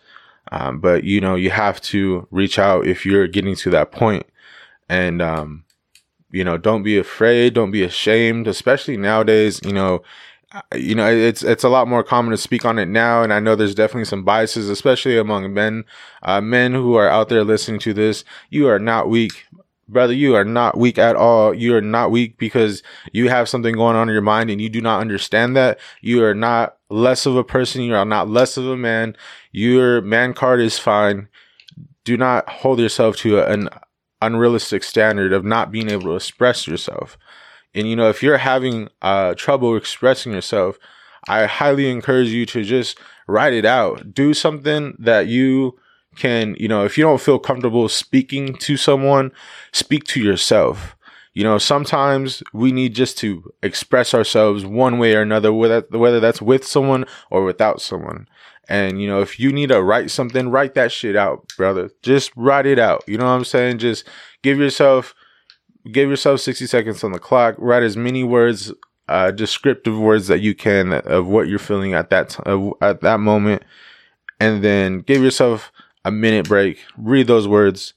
Um, 0.53 0.81
but 0.81 1.05
you 1.05 1.21
know, 1.21 1.35
you 1.35 1.51
have 1.51 1.81
to 1.83 2.29
reach 2.31 2.59
out 2.59 2.87
if 2.87 3.07
you're 3.07 3.27
getting 3.27 3.57
to 3.57 3.71
that 3.71 3.91
point. 3.91 4.27
And, 4.89 5.23
um, 5.23 5.65
you 6.31 6.45
know, 6.45 6.59
don't 6.59 6.83
be 6.83 6.99
afraid, 6.99 7.55
don't 7.55 7.71
be 7.71 7.83
ashamed, 7.83 8.47
especially 8.47 8.97
nowadays, 8.97 9.61
you 9.65 9.73
know, 9.73 10.03
you 10.75 10.95
know, 10.95 11.11
it's 11.11 11.43
it's 11.43 11.65
a 11.65 11.69
lot 11.69 11.89
more 11.89 12.03
common 12.03 12.31
to 12.31 12.37
speak 12.37 12.65
on 12.65 12.79
it 12.79 12.87
now, 12.87 13.23
and 13.23 13.33
I 13.33 13.41
know 13.41 13.57
there's 13.57 13.75
definitely 13.75 14.05
some 14.05 14.25
biases, 14.25 14.69
especially 14.69 15.19
among 15.19 15.53
men, 15.53 15.85
uh, 16.23 16.41
men 16.41 16.73
who 16.73 16.95
are 16.95 17.09
out 17.09 17.29
there 17.29 17.45
listening 17.45 17.81
to 17.81 17.95
this. 17.95 18.25
You 18.51 18.69
are 18.69 18.79
not 18.79 19.09
weak, 19.09 19.45
brother. 19.89 20.13
You 20.13 20.35
are 20.35 20.45
not 20.45 20.77
weak 20.77 20.99
at 20.99 21.17
all. 21.17 21.55
You 21.55 21.75
are 21.77 21.81
not 21.81 22.11
weak 22.11 22.39
because 22.39 22.83
you 23.13 23.29
have 23.29 23.49
something 23.49 23.75
going 23.75 23.97
on 23.97 24.09
in 24.09 24.13
your 24.13 24.23
mind 24.23 24.51
and 24.51 24.61
you 24.61 24.69
do 24.69 24.81
not 24.81 25.01
understand 25.01 25.57
that. 25.57 25.79
You 26.01 26.25
are 26.25 26.35
not 26.35 26.77
less 26.91 27.27
of 27.27 27.37
a 27.37 27.45
person. 27.45 27.83
You 27.83 27.95
are 27.95 28.05
not 28.05 28.29
less 28.29 28.57
of 28.57 28.67
a 28.67 28.77
man. 28.77 29.17
Your 29.53 30.01
man 30.03 30.35
card 30.35 30.61
is 30.61 30.79
fine. 30.79 31.29
Do 32.05 32.17
not 32.17 32.49
hold 32.49 32.81
yourself 32.81 33.17
to 33.19 33.41
an 33.41 33.69
unrealistic 34.21 34.83
standard 34.83 35.33
of 35.33 35.45
not 35.45 35.71
being 35.71 35.91
able 35.91 36.05
to 36.05 36.17
express 36.17 36.67
yourself. 36.67 37.19
And 37.75 37.89
you 37.89 37.97
know, 37.97 38.09
if 38.09 38.23
you're 38.23 38.39
having 38.39 38.89
uh, 39.03 39.35
trouble 39.35 39.77
expressing 39.77 40.33
yourself, 40.33 40.79
I 41.27 41.47
highly 41.47 41.91
encourage 41.91 42.29
you 42.29 42.47
to 42.47 42.63
just 42.63 42.99
write 43.27 43.53
it 43.53 43.65
out. 43.65 44.15
Do 44.15 44.35
something 44.35 44.97
that 44.99 45.27
you 45.27 45.79
can, 46.17 46.55
you 46.59 46.69
know, 46.69 46.85
if 46.85 46.97
you 46.97 47.05
don't 47.05 47.21
feel 47.21 47.39
comfortable 47.39 47.89
speaking 47.89 48.55
to 48.57 48.77
someone, 48.77 49.33
speak 49.73 50.05
to 50.05 50.23
yourself. 50.23 50.97
You 51.33 51.43
know, 51.43 51.59
sometimes 51.59 52.45
we 52.53 52.71
need 52.71 52.95
just 52.95 53.19
to 53.19 53.53
express 53.63 54.15
ourselves 54.15 54.65
one 54.65 54.99
way 54.99 55.17
or 55.17 55.23
another, 55.23 55.53
whether, 55.53 55.85
whether 55.91 56.21
that's 56.21 56.41
with 56.41 56.65
someone 56.65 57.07
or 57.31 57.43
without 57.43 57.81
someone. 57.81 58.29
And, 58.69 59.03
you 59.03 59.09
know, 59.09 59.21
if 59.21 59.41
you 59.41 59.53
need 59.53 59.71
to 59.71 59.83
write 59.83 60.11
something, 60.11 60.49
write 60.49 60.75
that 60.75 60.93
shit 60.93 61.17
out, 61.17 61.49
brother. 61.57 61.91
Just 62.03 62.31
write 62.37 62.67
it 62.67 62.79
out. 62.79 63.03
You 63.09 63.19
know 63.19 63.25
what 63.25 63.33
I'm 63.33 63.45
saying? 63.45 63.79
Just 63.79 64.07
give 64.43 64.59
yourself, 64.59 65.15
give 65.91 66.09
yourself 66.09 66.41
60 66.41 66.67
seconds 66.67 67.05
on 67.05 67.13
the 67.13 67.19
clock. 67.19 67.55
Write 67.59 67.83
as 67.83 67.97
many 67.97 68.25
words, 68.25 68.73
uh, 69.09 69.31
descriptive 69.31 69.99
words 69.99 70.29
that 70.29 70.41
you 70.41 70.55
can 70.55 70.93
of 70.93 71.27
what 71.27 71.49
you're 71.49 71.59
feeling 71.59 71.95
at 71.95 72.11
that 72.11 72.31
time, 72.31 72.73
at 72.81 73.01
that 73.03 73.21
moment. 73.21 73.63
And 74.41 74.65
then 74.65 75.01
give 75.01 75.23
yourself 75.23 75.71
a 76.05 76.11
minute 76.11 76.49
break, 76.49 76.79
read 76.97 77.27
those 77.27 77.49
words, 77.49 77.95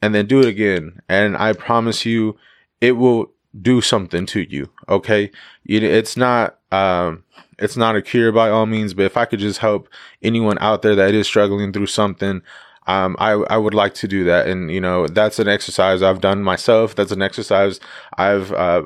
and 0.00 0.14
then 0.14 0.26
do 0.26 0.40
it 0.40 0.46
again. 0.46 1.00
And 1.08 1.36
I 1.36 1.52
promise 1.52 2.04
you, 2.04 2.36
it 2.80 2.92
will 2.92 3.32
do 3.60 3.80
something 3.80 4.26
to 4.26 4.40
you. 4.40 4.70
Okay. 4.88 5.30
It's 5.64 6.16
not, 6.16 6.58
um, 6.72 7.24
it's 7.58 7.76
not 7.76 7.96
a 7.96 8.02
cure 8.02 8.32
by 8.32 8.50
all 8.50 8.66
means, 8.66 8.94
but 8.94 9.04
if 9.04 9.16
I 9.16 9.24
could 9.24 9.38
just 9.38 9.60
help 9.60 9.88
anyone 10.22 10.58
out 10.60 10.82
there 10.82 10.94
that 10.94 11.14
is 11.14 11.26
struggling 11.26 11.72
through 11.72 11.86
something, 11.86 12.42
um, 12.86 13.16
I, 13.18 13.32
I 13.32 13.56
would 13.56 13.74
like 13.74 13.94
to 13.94 14.08
do 14.08 14.24
that. 14.24 14.46
And, 14.46 14.70
you 14.70 14.80
know, 14.80 15.06
that's 15.06 15.38
an 15.38 15.48
exercise 15.48 16.02
I've 16.02 16.20
done 16.20 16.42
myself. 16.42 16.94
That's 16.94 17.12
an 17.12 17.22
exercise 17.22 17.80
I've, 18.18 18.52
uh, 18.52 18.82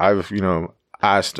I've, 0.00 0.30
you 0.30 0.40
know, 0.40 0.74
asked 1.02 1.38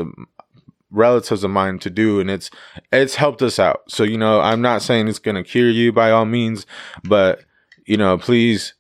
relatives 0.90 1.42
of 1.44 1.50
mine 1.50 1.78
to 1.80 1.90
do 1.90 2.20
and 2.20 2.30
it's, 2.30 2.50
it's 2.92 3.16
helped 3.16 3.42
us 3.42 3.58
out. 3.58 3.82
So, 3.88 4.02
you 4.04 4.18
know, 4.18 4.40
I'm 4.40 4.62
not 4.62 4.82
saying 4.82 5.08
it's 5.08 5.18
going 5.18 5.34
to 5.34 5.42
cure 5.42 5.70
you 5.70 5.92
by 5.92 6.10
all 6.10 6.24
means, 6.26 6.64
but, 7.02 7.44
you 7.86 7.96
know, 7.96 8.18
please, 8.18 8.74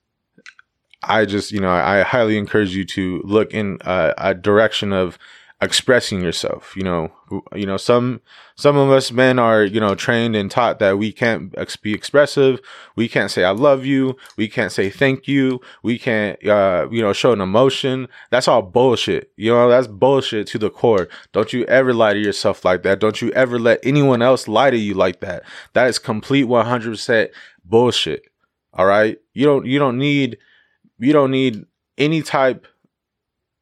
I 1.02 1.24
just, 1.24 1.52
you 1.52 1.60
know, 1.60 1.70
I 1.70 2.02
highly 2.02 2.36
encourage 2.36 2.74
you 2.74 2.84
to 2.86 3.20
look 3.24 3.52
in 3.52 3.78
a 3.84 4.34
direction 4.34 4.92
of 4.92 5.18
expressing 5.60 6.20
yourself. 6.20 6.74
You 6.76 6.82
know, 6.82 7.12
you 7.54 7.64
know, 7.64 7.78
some, 7.78 8.20
some 8.56 8.76
of 8.76 8.90
us 8.90 9.10
men 9.10 9.38
are, 9.38 9.64
you 9.64 9.80
know, 9.80 9.94
trained 9.94 10.36
and 10.36 10.50
taught 10.50 10.78
that 10.80 10.98
we 10.98 11.12
can't 11.12 11.54
ex- 11.56 11.76
be 11.76 11.94
expressive. 11.94 12.60
We 12.94 13.08
can't 13.08 13.30
say, 13.30 13.42
I 13.44 13.50
love 13.50 13.86
you. 13.86 14.16
We 14.36 14.48
can't 14.48 14.70
say 14.70 14.90
thank 14.90 15.26
you. 15.26 15.60
We 15.82 15.98
can't, 15.98 16.44
uh, 16.46 16.88
you 16.90 17.00
know, 17.00 17.14
show 17.14 17.32
an 17.32 17.40
emotion. 17.40 18.08
That's 18.30 18.48
all 18.48 18.62
bullshit. 18.62 19.32
You 19.36 19.52
know, 19.52 19.70
that's 19.70 19.86
bullshit 19.86 20.46
to 20.48 20.58
the 20.58 20.70
core. 20.70 21.08
Don't 21.32 21.52
you 21.52 21.64
ever 21.64 21.94
lie 21.94 22.12
to 22.12 22.20
yourself 22.20 22.64
like 22.64 22.82
that. 22.82 23.00
Don't 23.00 23.22
you 23.22 23.30
ever 23.32 23.58
let 23.58 23.80
anyone 23.82 24.20
else 24.20 24.48
lie 24.48 24.70
to 24.70 24.78
you 24.78 24.94
like 24.94 25.20
that. 25.20 25.42
That 25.72 25.88
is 25.88 25.98
complete 25.98 26.46
100% 26.46 27.30
bullshit. 27.64 28.24
All 28.74 28.86
right. 28.86 29.18
You 29.32 29.46
don't, 29.46 29.64
you 29.64 29.78
don't 29.78 29.96
need, 29.96 30.36
you 30.98 31.14
don't 31.14 31.30
need 31.30 31.64
any 31.96 32.20
type 32.20 32.66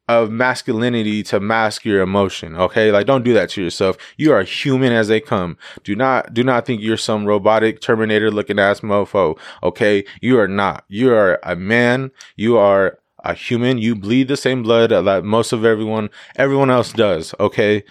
of 0.08 0.30
masculinity 0.30 1.22
to 1.22 1.40
mask 1.40 1.84
your 1.84 2.02
emotion. 2.02 2.56
Okay. 2.56 2.92
Like 2.92 3.06
don't 3.06 3.24
do 3.24 3.32
that 3.34 3.50
to 3.50 3.62
yourself. 3.62 3.96
You 4.16 4.32
are 4.32 4.42
human 4.42 4.92
as 4.92 5.08
they 5.08 5.20
come. 5.20 5.56
Do 5.82 5.96
not, 5.96 6.34
do 6.34 6.44
not 6.44 6.66
think 6.66 6.82
you're 6.82 6.96
some 6.96 7.24
robotic 7.24 7.80
terminator 7.80 8.30
looking 8.30 8.58
ass 8.58 8.80
mofo. 8.80 9.38
Okay. 9.62 10.04
You 10.20 10.38
are 10.38 10.48
not. 10.48 10.84
You 10.88 11.12
are 11.14 11.38
a 11.42 11.56
man. 11.56 12.10
You 12.36 12.58
are 12.58 12.98
a 13.24 13.32
human. 13.32 13.78
You 13.78 13.94
bleed 13.96 14.28
the 14.28 14.36
same 14.36 14.62
blood 14.62 14.90
that 14.90 15.24
most 15.24 15.52
of 15.52 15.64
everyone, 15.64 16.10
everyone 16.36 16.70
else 16.70 16.92
does. 16.92 17.34
Okay. 17.40 17.82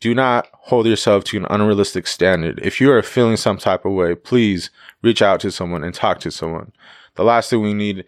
Do 0.00 0.12
not 0.14 0.48
hold 0.52 0.86
yourself 0.86 1.24
to 1.24 1.36
an 1.38 1.46
unrealistic 1.48 2.06
standard. 2.06 2.60
If 2.62 2.80
you 2.80 2.90
are 2.90 3.00
feeling 3.00 3.36
some 3.36 3.58
type 3.58 3.84
of 3.84 3.92
way, 3.92 4.14
please 4.16 4.70
reach 5.02 5.22
out 5.22 5.40
to 5.40 5.52
someone 5.52 5.84
and 5.84 5.94
talk 5.94 6.18
to 6.20 6.30
someone. 6.30 6.72
The 7.14 7.22
last 7.22 7.48
thing 7.48 7.62
we 7.62 7.72
need, 7.72 8.04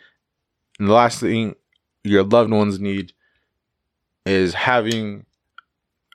the 0.79 0.93
last 0.93 1.21
thing 1.21 1.55
your 2.03 2.25
loved 2.25 2.51
ones 2.51 2.81
need 2.81 3.13
is 4.27 4.55
having 4.55 5.25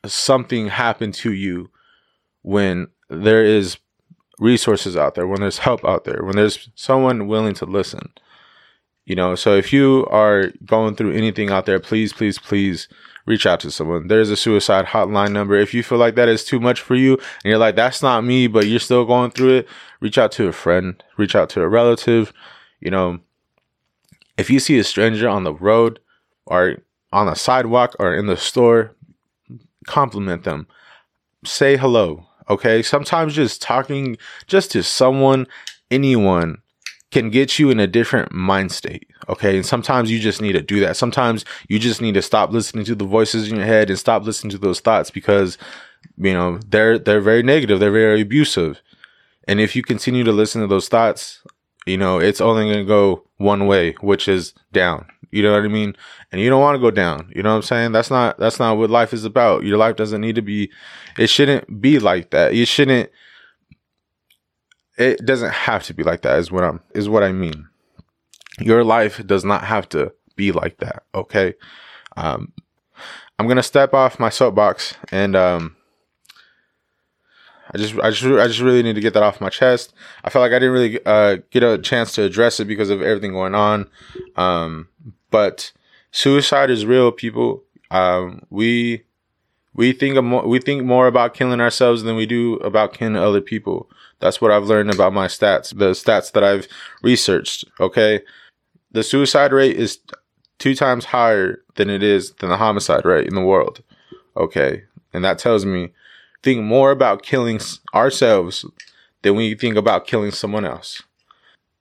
something 0.06 0.68
happen 0.68 1.12
to 1.12 1.32
you 1.32 1.70
when 2.42 2.88
there 3.10 3.44
is 3.44 3.78
resources 4.40 4.98
out 4.98 5.16
there, 5.16 5.28
when 5.28 5.42
there's 5.42 5.60
help 5.60 5.86
out 5.86 6.04
there, 6.04 6.24
when 6.24 6.36
there's 6.36 6.70
someone 6.76 7.28
willing 7.28 7.54
to 7.54 7.66
listen. 7.66 8.12
You 9.06 9.16
know, 9.16 9.36
so 9.36 9.56
if 9.56 9.74
you 9.74 10.06
are 10.12 10.52
going 10.66 10.96
through 10.96 11.14
anything 11.14 11.50
out 11.50 11.66
there, 11.66 11.80
please, 11.80 12.14
please, 12.14 12.38
please 12.38 12.88
reach 13.26 13.46
out 13.46 13.60
to 13.62 13.72
someone. 13.72 14.08
There's 14.08 14.30
a 14.30 14.36
suicide 14.36 14.86
hotline 14.86 15.32
number. 15.32 15.56
If 15.56 15.74
you 15.74 15.84
feel 15.84 15.98
like 15.98 16.16
that 16.16 16.30
is 16.30 16.44
too 16.44 16.60
much 16.60 16.82
for 16.82 16.96
you 16.96 17.14
and 17.14 17.50
you're 17.50 17.58
like, 17.58 17.76
that's 17.76 18.02
not 18.02 18.24
me, 18.24 18.48
but 18.48 18.68
you're 18.68 18.80
still 18.80 19.06
going 19.06 19.32
through 19.32 19.58
it, 19.58 19.68
reach 20.00 20.18
out 20.18 20.32
to 20.34 20.48
a 20.48 20.54
friend, 20.54 21.04
reach 21.18 21.36
out 21.36 21.50
to 21.52 21.62
a 21.62 21.68
relative. 21.68 22.34
You 22.80 22.92
know, 22.92 23.20
if 24.38 24.50
you 24.50 24.60
see 24.60 24.80
a 24.80 24.84
stranger 24.84 25.28
on 25.28 25.44
the 25.44 25.54
road 25.54 26.00
or 26.46 26.78
on 27.12 27.28
the 27.28 27.36
sidewalk 27.36 27.96
or 28.00 28.16
in 28.16 28.28
the 28.28 28.38
store, 28.38 28.96
compliment 29.86 30.44
them. 30.44 30.68
Say 31.46 31.78
hello. 31.78 32.26
Okay. 32.50 32.82
Sometimes 32.82 33.34
just 33.34 33.62
talking 33.62 34.18
just 34.48 34.72
to 34.72 34.84
someone, 34.84 35.48
anyone 35.90 36.62
can 37.12 37.30
get 37.30 37.60
you 37.60 37.70
in 37.70 37.80
a 37.80 37.88
different 37.88 38.32
mind 38.32 38.72
state. 38.72 39.08
Okay. 39.28 39.58
And 39.58 39.66
sometimes 39.66 40.10
you 40.10 40.20
just 40.20 40.42
need 40.42 40.54
to 40.54 40.62
do 40.62 40.80
that. 40.80 40.98
Sometimes 40.98 41.46
you 41.68 41.80
just 41.80 42.02
need 42.02 42.14
to 42.14 42.22
stop 42.22 42.52
listening 42.52 42.86
to 42.86 42.96
the 42.96 43.06
voices 43.06 43.50
in 43.50 43.58
your 43.58 43.66
head 43.66 43.90
and 43.90 44.00
stop 44.00 44.24
listening 44.24 44.52
to 44.52 44.58
those 44.58 44.80
thoughts 44.80 45.12
because, 45.12 45.58
you 46.18 46.34
know, 46.34 46.60
they're, 46.68 46.98
they're 46.98 47.22
very 47.22 47.44
negative. 47.44 47.80
They're 47.80 47.92
very 47.92 48.22
abusive. 48.22 48.82
And 49.48 49.60
if 49.60 49.76
you 49.76 49.84
continue 49.84 50.24
to 50.24 50.32
listen 50.32 50.62
to 50.62 50.68
those 50.68 50.88
thoughts, 50.88 51.42
you 51.86 51.98
know, 51.98 52.20
it's 52.20 52.42
only 52.42 52.66
going 52.66 52.78
to 52.78 52.86
go 52.86 53.24
one 53.42 53.68
way, 53.68 53.94
which 54.02 54.28
is 54.28 54.54
down. 54.72 55.06
You 55.32 55.44
know 55.44 55.54
what 55.54 55.64
I 55.64 55.68
mean? 55.68 55.96
And 56.32 56.42
you 56.42 56.50
don't 56.50 56.62
want 56.62 56.76
to 56.76 56.82
go 56.82 56.92
down. 56.92 57.32
You 57.34 57.42
know 57.42 57.50
what 57.50 57.58
I'm 57.58 57.62
saying? 57.62 57.92
That's 57.94 58.12
not 58.12 58.38
that's 58.38 58.60
not 58.60 58.78
what 58.78 58.90
life 58.90 59.14
is 59.14 59.26
about. 59.26 59.64
Your 59.64 59.78
life 59.78 59.96
doesn't 59.96 60.22
need 60.22 60.36
to 60.36 60.42
be 60.42 60.72
it 61.18 61.28
shouldn't 61.28 61.82
be 61.82 62.00
like 62.00 62.32
that. 62.32 62.54
You 62.54 62.66
shouldn't 62.66 63.10
it 64.98 65.26
doesn't 65.26 65.54
have 65.54 65.84
to 65.84 65.94
be 65.94 66.04
like 66.04 66.22
that 66.22 66.38
is 66.40 66.52
what 66.52 66.64
I'm 66.64 66.82
is 66.94 67.08
what 67.08 67.24
I 67.24 67.32
mean. 67.32 67.68
Your 68.60 68.84
life 68.84 69.26
does 69.26 69.46
not 69.46 69.64
have 69.64 69.88
to 69.90 70.14
be 70.36 70.52
like 70.52 70.78
that, 70.80 71.04
okay? 71.16 71.54
Um 72.18 72.52
I'm 73.40 73.48
going 73.48 73.58
to 73.58 73.64
step 73.64 73.96
off 73.96 74.20
my 74.20 74.30
soapbox 74.30 74.94
and 75.12 75.36
um 75.36 75.76
I 77.74 77.78
just, 77.78 77.96
I 78.00 78.12
just, 78.12 78.24
I 78.24 78.48
just 78.48 78.60
really 78.60 78.84
need 78.84 78.96
to 78.96 79.02
get 79.02 79.14
that 79.14 79.24
off 79.24 79.42
my 79.42 79.50
chest. 79.50 79.94
I 80.24 80.30
felt 80.30 80.42
like 80.42 80.52
I 80.52 80.60
didn't 80.60 80.74
really 80.74 81.06
uh, 81.06 81.38
get 81.52 81.64
a 81.64 81.78
chance 81.78 82.14
to 82.16 82.24
address 82.24 82.60
it 82.60 82.66
because 82.66 82.90
of 82.90 83.02
everything 83.02 83.32
going 83.32 83.56
on. 83.56 83.88
Um, 84.36 84.88
but 85.30 85.72
suicide 86.12 86.70
is 86.70 86.86
real, 86.86 87.12
people. 87.12 87.64
Um, 87.90 88.46
we 88.50 89.04
we 89.74 89.94
think 89.94 90.20
we 90.46 90.60
think 90.60 90.84
more 90.84 91.08
about 91.08 91.34
killing 91.34 91.62
ourselves 91.62 92.04
than 92.04 92.16
we 92.16 92.26
do 92.26 92.56
about 92.56 92.94
killing 92.94 93.16
other 93.16 93.42
people. 93.42 93.90
That's 94.20 94.42
what 94.42 94.52
I've 94.52 94.66
learned 94.66 94.94
about 94.94 95.14
my 95.14 95.28
stats, 95.28 95.76
the 95.76 95.92
stats 95.92 96.32
that 96.34 96.44
I've 96.44 96.68
researched. 97.02 97.66
Okay, 97.80 98.22
the 98.92 99.04
suicide 99.04 99.54
rate 99.54 99.78
is 99.78 100.00
two 100.60 100.76
times 100.76 101.06
higher 101.06 101.60
than 101.76 101.90
it 101.90 102.04
is 102.04 102.34
than 102.34 102.50
the 102.50 102.58
homicide 102.58 103.06
rate 103.06 103.28
in 103.28 103.34
the 103.34 103.42
world. 103.42 103.82
Okay. 104.38 104.84
And 105.14 105.26
that 105.26 105.40
tells 105.40 105.66
me 105.66 105.90
think 106.44 106.64
more 106.64 106.92
about 106.92 107.24
killing 107.24 107.60
ourselves 107.94 108.66
than 109.22 109.36
we 109.36 109.56
think 109.56 109.76
about 109.76 110.08
killing 110.08 110.32
someone 110.32 110.66
else. 110.66 111.04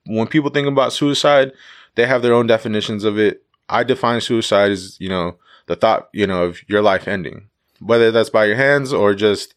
When 0.05 0.27
people 0.27 0.49
think 0.49 0.67
about 0.67 0.93
suicide, 0.93 1.51
they 1.95 2.05
have 2.05 2.21
their 2.21 2.33
own 2.33 2.47
definitions 2.47 3.03
of 3.03 3.17
it. 3.17 3.43
I 3.69 3.83
define 3.83 4.21
suicide 4.21 4.71
as, 4.71 4.99
you 4.99 5.09
know, 5.09 5.37
the 5.67 5.75
thought, 5.75 6.09
you 6.13 6.27
know, 6.27 6.43
of 6.43 6.59
your 6.67 6.81
life 6.81 7.07
ending, 7.07 7.47
whether 7.79 8.11
that's 8.11 8.29
by 8.29 8.45
your 8.45 8.55
hands 8.55 8.93
or 8.93 9.13
just 9.13 9.53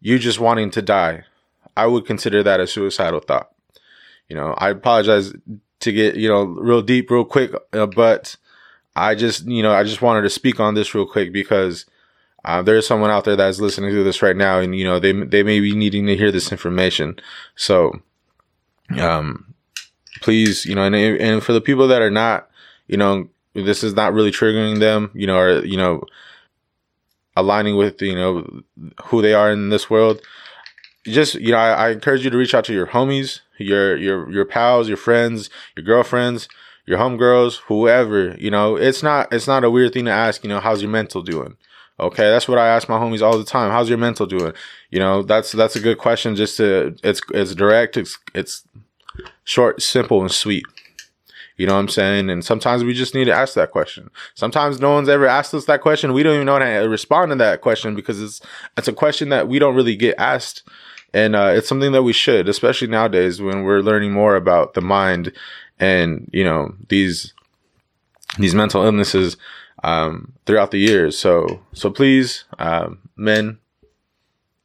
you 0.00 0.18
just 0.18 0.40
wanting 0.40 0.70
to 0.72 0.82
die. 0.82 1.24
I 1.76 1.86
would 1.86 2.06
consider 2.06 2.42
that 2.42 2.60
a 2.60 2.66
suicidal 2.66 3.20
thought. 3.20 3.50
You 4.28 4.36
know, 4.36 4.54
I 4.58 4.70
apologize 4.70 5.32
to 5.80 5.92
get, 5.92 6.16
you 6.16 6.28
know, 6.28 6.44
real 6.44 6.82
deep 6.82 7.10
real 7.10 7.24
quick, 7.24 7.52
uh, 7.72 7.86
but 7.86 8.36
I 8.96 9.14
just, 9.14 9.46
you 9.46 9.62
know, 9.62 9.72
I 9.72 9.82
just 9.82 10.02
wanted 10.02 10.22
to 10.22 10.30
speak 10.30 10.60
on 10.60 10.74
this 10.74 10.94
real 10.94 11.06
quick 11.06 11.32
because 11.32 11.84
uh, 12.44 12.62
there's 12.62 12.86
someone 12.86 13.10
out 13.10 13.24
there 13.24 13.36
that's 13.36 13.60
listening 13.60 13.90
to 13.90 14.04
this 14.04 14.22
right 14.22 14.36
now, 14.36 14.58
and 14.58 14.76
you 14.76 14.84
know, 14.84 14.98
they 14.98 15.12
they 15.12 15.42
may 15.42 15.60
be 15.60 15.74
needing 15.74 16.06
to 16.06 16.16
hear 16.16 16.30
this 16.30 16.52
information. 16.52 17.18
So, 17.56 18.00
um, 18.98 19.54
please, 20.20 20.66
you 20.66 20.74
know, 20.74 20.82
and 20.82 20.94
and 20.94 21.42
for 21.42 21.52
the 21.52 21.60
people 21.60 21.88
that 21.88 22.02
are 22.02 22.10
not, 22.10 22.50
you 22.86 22.96
know, 22.96 23.28
this 23.54 23.82
is 23.82 23.94
not 23.94 24.12
really 24.12 24.30
triggering 24.30 24.78
them, 24.78 25.10
you 25.14 25.26
know, 25.26 25.38
or 25.38 25.64
you 25.64 25.76
know, 25.76 26.04
aligning 27.36 27.76
with 27.76 28.02
you 28.02 28.14
know 28.14 28.62
who 29.06 29.22
they 29.22 29.32
are 29.32 29.50
in 29.50 29.70
this 29.70 29.88
world. 29.88 30.20
Just 31.06 31.34
you 31.34 31.52
know, 31.52 31.58
I, 31.58 31.70
I 31.70 31.90
encourage 31.90 32.24
you 32.24 32.30
to 32.30 32.36
reach 32.36 32.54
out 32.54 32.64
to 32.66 32.74
your 32.74 32.88
homies, 32.88 33.40
your 33.58 33.96
your 33.96 34.30
your 34.30 34.44
pals, 34.44 34.88
your 34.88 34.98
friends, 34.98 35.48
your 35.76 35.84
girlfriends 35.84 36.48
your 36.86 36.98
homegirls, 36.98 37.60
whoever, 37.66 38.36
you 38.38 38.50
know, 38.50 38.76
it's 38.76 39.02
not 39.02 39.32
it's 39.32 39.46
not 39.46 39.64
a 39.64 39.70
weird 39.70 39.92
thing 39.92 40.04
to 40.04 40.10
ask, 40.10 40.44
you 40.44 40.48
know, 40.48 40.60
how's 40.60 40.82
your 40.82 40.90
mental 40.90 41.22
doing? 41.22 41.56
Okay, 42.00 42.24
that's 42.24 42.48
what 42.48 42.58
I 42.58 42.68
ask 42.68 42.88
my 42.88 42.98
homies 42.98 43.22
all 43.22 43.38
the 43.38 43.44
time. 43.44 43.70
How's 43.70 43.88
your 43.88 43.98
mental 43.98 44.26
doing? 44.26 44.52
You 44.90 44.98
know, 44.98 45.22
that's 45.22 45.52
that's 45.52 45.76
a 45.76 45.80
good 45.80 45.98
question 45.98 46.34
just 46.34 46.56
to 46.56 46.96
it's 47.04 47.20
it's 47.32 47.54
direct, 47.54 47.96
it's 47.96 48.18
it's 48.34 48.66
short, 49.44 49.80
simple 49.80 50.20
and 50.20 50.30
sweet. 50.30 50.64
You 51.56 51.68
know 51.68 51.74
what 51.74 51.80
I'm 51.80 51.88
saying? 51.88 52.30
And 52.30 52.44
sometimes 52.44 52.82
we 52.82 52.94
just 52.94 53.14
need 53.14 53.26
to 53.26 53.32
ask 53.32 53.54
that 53.54 53.70
question. 53.70 54.10
Sometimes 54.34 54.80
no 54.80 54.92
one's 54.92 55.08
ever 55.08 55.26
asked 55.26 55.54
us 55.54 55.66
that 55.66 55.82
question. 55.82 56.12
We 56.12 56.24
don't 56.24 56.34
even 56.34 56.46
know 56.46 56.58
how 56.58 56.58
to 56.58 56.88
respond 56.88 57.30
to 57.30 57.36
that 57.36 57.60
question 57.60 57.94
because 57.94 58.20
it's 58.20 58.40
it's 58.76 58.88
a 58.88 58.92
question 58.92 59.28
that 59.28 59.46
we 59.46 59.60
don't 59.60 59.76
really 59.76 59.94
get 59.94 60.16
asked. 60.18 60.64
And 61.12 61.36
uh, 61.36 61.52
it's 61.54 61.68
something 61.68 61.92
that 61.92 62.02
we 62.02 62.12
should, 62.12 62.48
especially 62.48 62.88
nowadays 62.88 63.40
when 63.40 63.62
we're 63.62 63.82
learning 63.82 64.12
more 64.12 64.34
about 64.34 64.74
the 64.74 64.80
mind 64.80 65.32
and 65.78 66.28
you 66.32 66.42
know 66.42 66.74
these 66.88 67.32
these 68.38 68.54
mental 68.54 68.82
illnesses 68.82 69.36
um, 69.82 70.32
throughout 70.46 70.70
the 70.70 70.78
years. 70.78 71.18
So 71.18 71.60
so 71.72 71.90
please, 71.90 72.44
um, 72.58 72.98
men, 73.16 73.58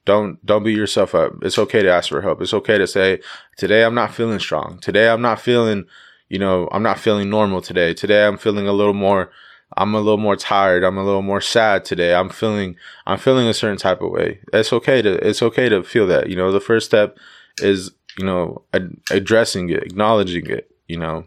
don't 0.06 0.44
don't 0.46 0.64
beat 0.64 0.78
yourself 0.78 1.14
up. 1.16 1.34
It's 1.42 1.60
okay 1.60 1.82
to 1.82 1.92
ask 1.92 2.10
for 2.10 2.22
help. 2.22 2.42
It's 2.42 2.54
okay 2.54 2.78
to 2.78 2.88
say 2.88 3.20
today 3.58 3.84
I'm 3.84 3.96
not 3.96 4.14
feeling 4.14 4.40
strong. 4.40 4.80
Today 4.80 5.10
I'm 5.10 5.22
not 5.22 5.40
feeling 5.40 5.86
you 6.30 6.40
know 6.40 6.68
I'm 6.72 6.84
not 6.84 7.00
feeling 7.00 7.30
normal 7.30 7.62
today. 7.62 7.94
Today 7.94 8.26
I'm 8.26 8.38
feeling 8.38 8.68
a 8.68 8.74
little 8.74 8.94
more. 8.94 9.32
I'm 9.78 9.94
a 9.94 10.00
little 10.00 10.18
more 10.18 10.36
tired. 10.36 10.84
I'm 10.84 10.98
a 10.98 11.06
little 11.06 11.22
more 11.22 11.42
sad 11.42 11.86
today. 11.86 12.16
I'm 12.16 12.30
feeling 12.30 12.76
I'm 13.06 13.20
feeling 13.20 13.48
a 13.48 13.54
certain 13.54 13.78
type 13.78 14.02
of 14.02 14.12
way. 14.12 14.40
It's 14.52 14.74
okay 14.74 15.02
to 15.02 15.28
it's 15.28 15.42
okay 15.42 15.70
to 15.70 15.84
feel 15.84 16.08
that. 16.08 16.30
You 16.30 16.36
know, 16.36 16.52
the 16.52 16.60
first 16.60 16.86
step 16.86 17.18
is 17.60 17.92
you 18.18 18.26
know 18.26 18.64
ad- 18.74 18.98
addressing 19.12 19.70
it, 19.70 19.84
acknowledging 19.84 20.48
it 20.48 20.72
you 20.90 20.98
know. 20.98 21.26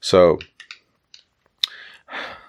So 0.00 0.38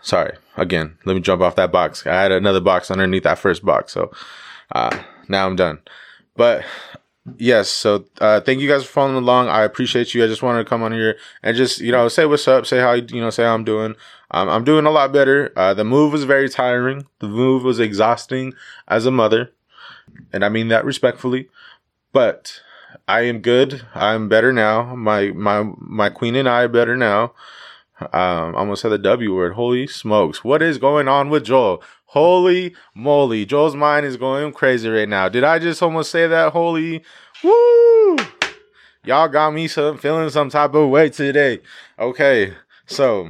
sorry 0.06 0.38
again. 0.56 0.98
Let 1.04 1.16
me 1.16 1.20
jump 1.20 1.42
off 1.42 1.56
that 1.56 1.72
box. 1.72 2.06
I 2.06 2.14
had 2.14 2.32
another 2.32 2.62
box 2.62 2.90
underneath 2.90 3.24
that 3.24 3.40
first 3.40 3.66
box, 3.66 3.92
so 3.92 4.12
uh, 4.72 4.98
now 5.28 5.48
I'm 5.48 5.56
done. 5.56 5.80
But 6.36 6.64
yes, 7.38 7.70
so 7.70 8.06
uh, 8.22 8.40
thank 8.42 8.62
you 8.62 8.70
guys 8.70 8.86
for 8.86 8.92
following 8.92 9.18
along. 9.18 9.50
I 9.50 9.64
appreciate 9.64 10.14
you. 10.14 10.24
I 10.24 10.28
just 10.28 10.44
wanted 10.44 10.64
to 10.64 10.70
come 10.70 10.84
on 10.84 10.92
here 10.92 11.18
and 11.44 11.58
just 11.58 11.82
you 11.82 11.92
know 11.92 12.08
say 12.08 12.26
what's 12.26 12.48
up, 12.48 12.66
say 12.66 12.80
how 12.80 12.94
you 12.94 13.20
know 13.20 13.30
say 13.32 13.44
how 13.44 13.54
I'm 13.54 13.66
doing. 13.66 13.96
Um, 14.32 14.48
I'm 14.48 14.64
doing 14.64 14.86
a 14.86 14.92
lot 14.92 15.12
better. 15.12 15.52
Uh, 15.56 15.74
the 15.74 15.84
move 15.84 16.14
was 16.14 16.24
very 16.24 16.50
tiring. 16.50 17.06
The 17.20 17.28
move 17.28 17.64
was 17.64 17.80
exhausting 17.80 18.54
as 18.88 19.06
a 19.06 19.12
mother, 19.12 19.52
and 20.32 20.46
I 20.46 20.50
mean 20.50 20.68
that 20.70 20.86
respectfully. 20.86 21.50
But 22.14 22.62
I 23.08 23.22
am 23.22 23.40
good. 23.40 23.86
I'm 23.94 24.30
better 24.30 24.54
now. 24.54 24.96
My 24.96 25.32
my 25.32 25.64
my 25.78 26.10
queen 26.10 26.36
and 26.36 26.48
I 26.48 26.64
are 26.64 26.68
better 26.68 26.96
now. 26.96 27.34
Um, 28.00 28.56
almost 28.56 28.82
said 28.82 28.90
the 28.90 28.98
W 28.98 29.34
word. 29.36 29.54
Holy 29.54 29.88
smokes! 29.88 30.44
What 30.44 30.62
is 30.62 30.78
going 30.78 31.08
on 31.08 31.30
with 31.30 31.46
Joel? 31.46 31.82
Holy 32.08 32.76
moly! 32.94 33.46
Joel's 33.46 33.76
mind 33.76 34.06
is 34.06 34.18
going 34.18 34.52
crazy 34.52 34.90
right 34.90 35.08
now. 35.08 35.30
Did 35.30 35.44
I 35.44 35.60
just 35.60 35.82
almost 35.82 36.12
say 36.12 36.28
that? 36.28 36.52
Holy 36.52 37.04
woo! 37.44 38.18
Y'all 39.06 39.28
got 39.28 39.54
me 39.54 39.68
some 39.68 39.98
feeling 39.98 40.30
some 40.30 40.50
type 40.50 40.74
of 40.74 40.90
way 40.90 41.10
today. 41.10 41.62
Okay, 41.98 42.54
so 42.86 43.30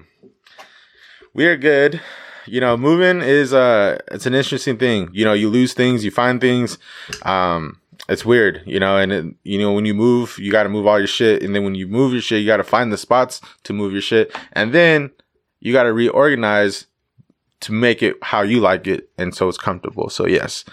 we're 1.34 1.58
good. 1.58 2.02
You 2.48 2.62
know, 2.62 2.78
moving 2.78 3.22
is 3.22 3.54
uh 3.54 4.00
it's 4.12 4.26
an 4.26 4.34
interesting 4.34 4.78
thing. 4.78 5.10
You 5.14 5.26
know, 5.26 5.34
you 5.34 5.50
lose 5.50 5.74
things, 5.74 6.04
you 6.06 6.12
find 6.12 6.40
things. 6.40 6.78
Um 7.24 7.82
it's 8.08 8.26
weird, 8.26 8.62
you 8.66 8.80
know, 8.80 8.98
and 8.98 9.12
it, 9.12 9.26
you 9.44 9.60
know 9.60 9.74
when 9.74 9.86
you 9.86 9.94
move, 9.94 10.38
you 10.38 10.52
got 10.52 10.64
to 10.64 10.70
move 10.70 10.86
all 10.86 11.00
your 11.00 11.08
shit, 11.08 11.42
and 11.44 11.56
then 11.56 11.64
when 11.64 11.76
you 11.76 11.88
move 11.88 12.14
your 12.14 12.22
shit, 12.22 12.42
you 12.42 12.48
got 12.48 12.58
to 12.58 12.64
find 12.64 12.92
the 12.92 12.98
spots 12.98 13.42
to 13.64 13.74
move 13.74 13.94
your 13.94 14.02
shit, 14.02 14.36
and 14.54 14.74
then 14.74 15.12
you 15.60 15.74
got 15.74 15.84
to 15.84 15.94
reorganize 15.94 16.86
to 17.62 17.72
make 17.72 18.04
it 18.04 18.18
how 18.22 18.42
you 18.42 18.60
like 18.60 18.86
it, 18.86 19.10
and 19.18 19.34
so 19.34 19.50
it's 19.50 19.58
comfortable. 19.58 20.10
So 20.10 20.28
yes, 20.28 20.66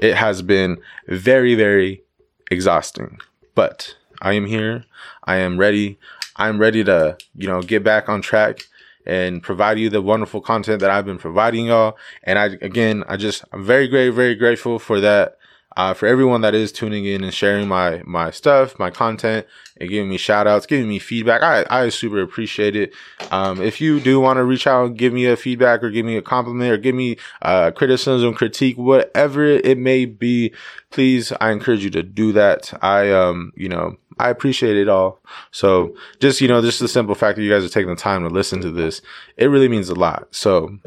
it 0.00 0.14
has 0.14 0.42
been 0.42 0.78
very 1.06 1.54
very 1.54 2.02
exhausting, 2.50 3.18
but 3.54 3.96
I 4.20 4.32
am 4.32 4.46
here. 4.46 4.84
I 5.24 5.36
am 5.36 5.58
ready. 5.58 5.98
I'm 6.36 6.58
ready 6.58 6.82
to 6.84 7.16
you 7.34 7.46
know 7.46 7.62
get 7.62 7.84
back 7.84 8.08
on 8.08 8.20
track 8.20 8.62
and 9.06 9.42
provide 9.42 9.78
you 9.78 9.88
the 9.88 10.02
wonderful 10.02 10.40
content 10.40 10.80
that 10.80 10.90
I've 10.90 11.06
been 11.06 11.18
providing 11.18 11.66
y'all. 11.66 11.96
And 12.24 12.38
I 12.38 12.46
again, 12.62 13.04
I 13.08 13.16
just 13.16 13.44
I'm 13.52 13.64
very 13.64 13.86
very 13.86 14.10
very 14.10 14.34
grateful 14.34 14.78
for 14.78 15.00
that 15.00 15.36
uh, 15.76 15.94
for 15.94 16.06
everyone 16.06 16.40
that 16.40 16.54
is 16.54 16.72
tuning 16.72 17.04
in 17.04 17.22
and 17.22 17.32
sharing 17.32 17.68
my 17.68 18.02
my 18.04 18.30
stuff, 18.30 18.78
my 18.78 18.90
content, 18.90 19.46
and 19.80 19.88
giving 19.88 20.08
me 20.08 20.16
shout 20.16 20.46
outs, 20.46 20.66
giving 20.66 20.88
me 20.88 20.98
feedback. 20.98 21.42
I, 21.42 21.64
I 21.70 21.88
super 21.88 22.20
appreciate 22.20 22.76
it. 22.76 22.92
Um, 23.30 23.62
if 23.62 23.80
you 23.80 24.00
do 24.00 24.20
want 24.20 24.36
to 24.38 24.44
reach 24.44 24.66
out 24.66 24.86
and 24.86 24.98
give 24.98 25.12
me 25.12 25.26
a 25.26 25.36
feedback 25.36 25.82
or 25.82 25.90
give 25.90 26.04
me 26.04 26.16
a 26.16 26.22
compliment 26.22 26.72
or 26.72 26.76
give 26.76 26.94
me 26.94 27.16
uh, 27.42 27.70
criticism, 27.70 28.34
critique, 28.34 28.76
whatever 28.76 29.44
it 29.44 29.78
may 29.78 30.04
be, 30.04 30.52
please, 30.90 31.32
I 31.40 31.50
encourage 31.50 31.84
you 31.84 31.90
to 31.90 32.02
do 32.02 32.32
that. 32.32 32.72
I, 32.82 33.10
um, 33.10 33.52
you 33.56 33.68
know, 33.68 33.96
I 34.18 34.28
appreciate 34.28 34.76
it 34.76 34.88
all. 34.88 35.20
So 35.50 35.94
just, 36.20 36.42
you 36.42 36.48
know, 36.48 36.60
just 36.60 36.80
the 36.80 36.88
simple 36.88 37.14
fact 37.14 37.36
that 37.36 37.42
you 37.42 37.50
guys 37.50 37.64
are 37.64 37.70
taking 37.70 37.88
the 37.88 37.96
time 37.96 38.22
to 38.22 38.28
listen 38.28 38.60
to 38.60 38.70
this, 38.70 39.00
it 39.36 39.46
really 39.46 39.68
means 39.68 39.88
a 39.88 39.94
lot. 39.94 40.28
So 40.30 40.78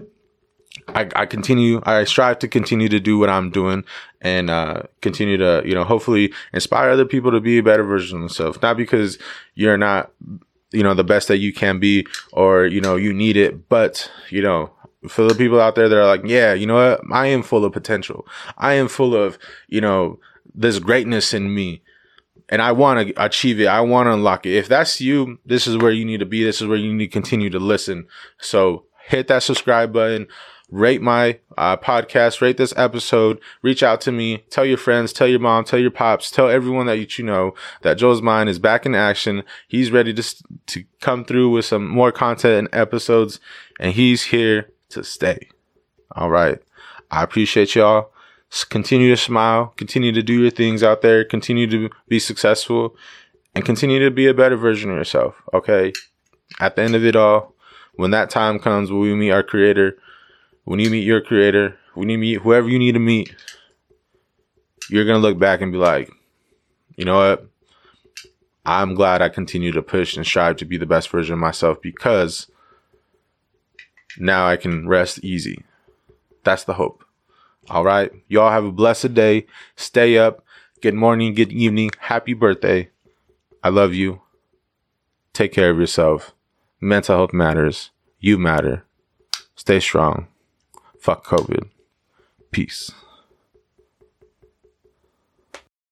I, 0.89 1.09
I 1.15 1.25
continue, 1.25 1.81
I 1.83 2.03
strive 2.03 2.39
to 2.39 2.47
continue 2.47 2.89
to 2.89 2.99
do 2.99 3.17
what 3.17 3.29
I'm 3.29 3.49
doing 3.49 3.83
and 4.21 4.49
uh, 4.49 4.83
continue 5.01 5.37
to, 5.37 5.61
you 5.65 5.73
know, 5.73 5.83
hopefully 5.83 6.33
inspire 6.53 6.89
other 6.89 7.05
people 7.05 7.31
to 7.31 7.41
be 7.41 7.57
a 7.57 7.63
better 7.63 7.83
version 7.83 8.17
of 8.17 8.21
themselves. 8.21 8.61
Not 8.61 8.77
because 8.77 9.17
you're 9.55 9.77
not, 9.77 10.11
you 10.71 10.83
know, 10.83 10.93
the 10.93 11.03
best 11.03 11.27
that 11.27 11.37
you 11.37 11.53
can 11.53 11.79
be 11.79 12.07
or, 12.31 12.65
you 12.65 12.81
know, 12.81 12.95
you 12.95 13.13
need 13.13 13.37
it, 13.37 13.69
but, 13.69 14.09
you 14.29 14.41
know, 14.41 14.71
for 15.07 15.23
the 15.23 15.35
people 15.35 15.59
out 15.59 15.75
there 15.75 15.89
that 15.89 15.97
are 15.97 16.07
like, 16.07 16.21
yeah, 16.25 16.53
you 16.53 16.65
know 16.65 16.75
what? 16.75 17.01
I 17.11 17.27
am 17.27 17.43
full 17.43 17.65
of 17.65 17.73
potential. 17.73 18.25
I 18.57 18.73
am 18.73 18.87
full 18.87 19.15
of, 19.15 19.37
you 19.67 19.81
know, 19.81 20.19
this 20.55 20.79
greatness 20.79 21.33
in 21.33 21.53
me 21.53 21.81
and 22.49 22.61
I 22.61 22.71
want 22.71 23.07
to 23.07 23.23
achieve 23.23 23.59
it. 23.59 23.65
I 23.65 23.81
want 23.81 24.07
to 24.07 24.13
unlock 24.13 24.45
it. 24.45 24.55
If 24.55 24.67
that's 24.67 25.01
you, 25.01 25.39
this 25.45 25.67
is 25.67 25.77
where 25.77 25.91
you 25.91 26.05
need 26.05 26.19
to 26.19 26.25
be. 26.25 26.43
This 26.43 26.61
is 26.61 26.67
where 26.67 26.77
you 26.77 26.93
need 26.93 27.07
to 27.07 27.11
continue 27.11 27.49
to 27.49 27.59
listen. 27.59 28.07
So 28.39 28.85
hit 29.07 29.27
that 29.27 29.43
subscribe 29.43 29.93
button 29.93 30.27
rate 30.73 31.03
my 31.03 31.37
uh, 31.55 31.77
podcast, 31.77 32.41
rate 32.41 32.57
this 32.57 32.73
episode, 32.75 33.39
reach 33.61 33.83
out 33.83 34.01
to 34.01 34.11
me, 34.11 34.39
tell 34.49 34.65
your 34.65 34.77
friends, 34.77 35.13
tell 35.13 35.27
your 35.27 35.39
mom, 35.39 35.63
tell 35.63 35.79
your 35.79 35.91
pops, 35.91 36.31
tell 36.31 36.49
everyone 36.49 36.87
that 36.87 37.17
you 37.19 37.23
know 37.23 37.53
that 37.83 37.93
Joel's 37.93 38.23
Mind 38.23 38.49
is 38.49 38.57
back 38.57 38.85
in 38.85 38.95
action. 38.95 39.43
He's 39.67 39.91
ready 39.91 40.13
to, 40.15 40.35
to 40.65 40.83
come 40.99 41.25
through 41.25 41.51
with 41.51 41.65
some 41.65 41.87
more 41.87 42.11
content 42.11 42.57
and 42.57 42.69
episodes, 42.73 43.39
and 43.79 43.93
he's 43.93 44.23
here 44.23 44.71
to 44.89 45.03
stay. 45.03 45.47
All 46.15 46.31
right. 46.31 46.57
I 47.11 47.21
appreciate 47.21 47.75
y'all. 47.75 48.09
Continue 48.69 49.09
to 49.09 49.17
smile, 49.17 49.73
continue 49.77 50.11
to 50.11 50.23
do 50.23 50.41
your 50.41 50.51
things 50.51 50.81
out 50.81 51.01
there, 51.01 51.23
continue 51.23 51.67
to 51.67 51.89
be 52.07 52.19
successful, 52.19 52.95
and 53.53 53.63
continue 53.63 53.99
to 53.99 54.11
be 54.11 54.25
a 54.27 54.33
better 54.33 54.55
version 54.55 54.89
of 54.89 54.97
yourself. 54.97 55.35
Okay. 55.53 55.93
At 56.59 56.75
the 56.75 56.81
end 56.81 56.95
of 56.95 57.05
it 57.05 57.15
all, 57.15 57.53
when 57.95 58.11
that 58.11 58.31
time 58.31 58.57
comes, 58.57 58.91
when 58.91 59.01
we 59.01 59.13
meet 59.13 59.31
our 59.31 59.43
creator, 59.43 59.97
when 60.65 60.79
you 60.79 60.89
meet 60.89 61.03
your 61.03 61.21
creator, 61.21 61.77
when 61.93 62.09
you 62.09 62.17
meet 62.17 62.41
whoever 62.41 62.69
you 62.69 62.79
need 62.79 62.93
to 62.93 62.99
meet, 62.99 63.35
you're 64.89 65.05
to 65.05 65.17
look 65.17 65.37
back 65.37 65.61
and 65.61 65.71
be 65.71 65.77
like, 65.77 66.09
you 66.95 67.05
know 67.05 67.17
what? 67.17 67.47
I'm 68.65 68.95
glad 68.95 69.21
I 69.21 69.29
continue 69.29 69.71
to 69.73 69.81
push 69.81 70.15
and 70.15 70.25
strive 70.25 70.57
to 70.57 70.65
be 70.65 70.77
the 70.77 70.85
best 70.85 71.09
version 71.09 71.33
of 71.33 71.39
myself 71.39 71.81
because 71.81 72.47
now 74.17 74.47
I 74.47 74.55
can 74.55 74.87
rest 74.87 75.19
easy. 75.23 75.63
That's 76.43 76.63
the 76.63 76.73
hope. 76.73 77.03
All 77.69 77.83
right. 77.83 78.11
Y'all 78.27 78.51
have 78.51 78.65
a 78.65 78.71
blessed 78.71 79.13
day. 79.13 79.47
Stay 79.75 80.17
up. 80.17 80.45
Good 80.81 80.93
morning, 80.93 81.33
good 81.33 81.51
evening. 81.51 81.91
Happy 81.99 82.33
birthday. 82.33 82.89
I 83.63 83.69
love 83.69 83.93
you. 83.93 84.21
Take 85.31 85.53
care 85.53 85.69
of 85.69 85.79
yourself. 85.79 86.33
Mental 86.81 87.15
health 87.15 87.33
matters. 87.33 87.91
You 88.19 88.37
matter. 88.37 88.85
Stay 89.55 89.79
strong. 89.79 90.27
Fuck 91.03 91.25
COVID. 91.25 91.67
Peace. 92.51 92.93